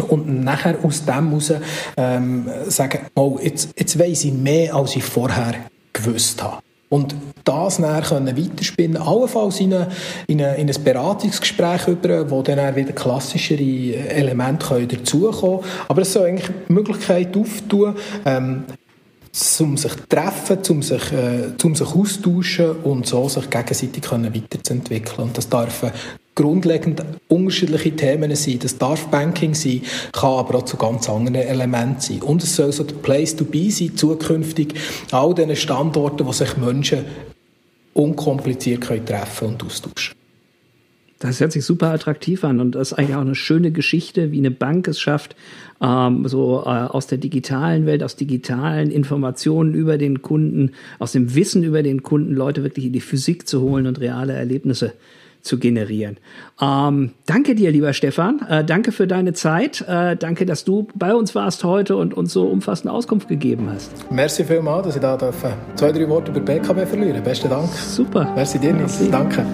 und 0.07 0.43
nachher 0.43 0.75
aus 0.83 1.05
dem 1.05 1.29
heraus 1.29 1.53
ähm, 1.97 2.45
sagen, 2.67 2.99
oh, 3.15 3.37
jetzt, 3.41 3.69
jetzt 3.77 3.99
weiss 3.99 4.25
ich 4.25 4.33
mehr, 4.33 4.75
als 4.75 4.95
ich 4.95 5.03
vorher 5.03 5.53
gewusst 5.93 6.41
habe. 6.41 6.61
Und 6.91 7.15
das 7.45 7.77
dann 7.77 8.03
können 8.03 8.37
weiterspinnen, 8.37 8.97
allenfalls 8.97 9.61
in, 9.61 9.73
eine, 9.73 9.87
in, 10.27 10.41
eine, 10.41 10.55
in 10.57 10.69
ein 10.69 10.83
Beratungsgespräch 10.83 11.87
über, 11.87 12.29
wo 12.29 12.41
dann 12.41 12.75
wieder 12.75 12.91
klassischere 12.91 13.95
Elemente 14.09 14.67
können 14.67 14.89
dazukommen 14.89 15.61
können. 15.61 15.71
Aber 15.87 16.01
es 16.01 16.11
soll 16.11 16.27
eigentlich 16.27 16.49
die 16.67 16.73
Möglichkeit 16.73 17.35
auftun, 17.37 17.95
ähm, 18.25 18.65
um 19.59 19.77
sich 19.77 19.93
zu 19.93 20.07
treffen, 20.09 20.57
um 20.69 20.81
sich, 20.81 21.11
äh, 21.13 21.53
um 21.63 21.75
sich 21.75 21.87
austauschen 21.87 22.71
und 22.83 23.07
so 23.07 23.29
sich 23.29 23.49
gegenseitig 23.49 24.01
können 24.01 24.35
weiterzuentwickeln. 24.35 25.29
Und 25.29 25.37
das 25.37 25.47
darf 25.47 25.83
grundlegend 26.35 27.03
unterschiedliche 27.27 27.95
Themen 27.95 28.35
sein. 28.35 28.59
Das 28.59 28.77
darf 28.77 29.07
Banking 29.07 29.53
sein, 29.53 29.81
kann 30.11 30.31
aber 30.31 30.59
auch 30.59 30.65
zu 30.65 30.77
ganz 30.77 31.09
anderen 31.09 31.35
Elementen 31.35 31.99
sein. 31.99 32.21
Und 32.21 32.43
es 32.43 32.55
soll 32.55 32.71
so 32.71 32.83
der 32.83 32.95
Place 32.95 33.35
to 33.35 33.45
be 33.45 33.69
sein, 33.69 33.95
zukünftig, 33.95 34.73
all 35.11 35.33
diesen 35.33 35.55
Standorten, 35.55 36.25
wo 36.25 36.31
sich 36.31 36.57
Menschen 36.57 37.05
unkompliziert 37.93 38.81
können 38.81 39.05
treffen 39.05 39.49
und 39.49 39.63
austauschen 39.65 40.15
das 41.21 41.39
hört 41.39 41.51
sich 41.51 41.63
super 41.63 41.91
attraktiv 41.91 42.43
an 42.43 42.59
und 42.59 42.73
das 42.73 42.91
ist 42.91 42.97
eigentlich 42.97 43.15
auch 43.15 43.21
eine 43.21 43.35
schöne 43.35 43.71
Geschichte, 43.71 44.31
wie 44.31 44.39
eine 44.39 44.51
Bank 44.51 44.87
es 44.87 44.99
schafft, 44.99 45.35
ähm, 45.81 46.27
so 46.27 46.63
äh, 46.65 46.69
aus 46.69 47.07
der 47.07 47.19
digitalen 47.19 47.85
Welt, 47.85 48.03
aus 48.03 48.15
digitalen 48.15 48.89
Informationen 48.91 49.73
über 49.73 49.97
den 49.97 50.21
Kunden, 50.23 50.71
aus 50.99 51.11
dem 51.11 51.35
Wissen 51.35 51.63
über 51.63 51.83
den 51.83 52.01
Kunden 52.01 52.33
Leute 52.33 52.63
wirklich 52.63 52.85
in 52.85 52.93
die 52.93 53.01
Physik 53.01 53.47
zu 53.47 53.61
holen 53.61 53.85
und 53.85 53.99
reale 53.99 54.33
Erlebnisse 54.33 54.93
zu 55.41 55.59
generieren. 55.59 56.17
Ähm, 56.61 57.11
danke 57.25 57.55
dir, 57.55 57.71
lieber 57.71 57.93
Stefan. 57.93 58.41
Äh, 58.47 58.63
danke 58.63 58.91
für 58.91 59.07
deine 59.07 59.33
Zeit. 59.33 59.83
Äh, 59.87 60.15
danke, 60.15 60.45
dass 60.45 60.63
du 60.63 60.87
bei 60.95 61.13
uns 61.13 61.35
warst 61.35 61.63
heute 61.63 61.95
und 61.95 62.13
uns 62.13 62.33
so 62.33 62.45
umfassende 62.45 62.93
Auskunft 62.93 63.27
gegeben 63.27 63.69
hast. 63.73 63.91
Merci 64.11 64.43
vielmals, 64.43 64.87
dass 64.87 64.95
ich 64.95 65.01
da 65.01 65.17
zwei, 65.75 65.91
drei 65.91 66.07
Worte 66.07 66.31
über 66.31 66.39
BKW 66.39 66.85
verlieren 66.85 67.23
Besten 67.23 67.49
Dank. 67.49 67.69
Super. 67.73 68.31
Merci 68.35 68.59
dir, 68.59 68.73
Nils. 68.73 68.99
Danke. 69.09 69.45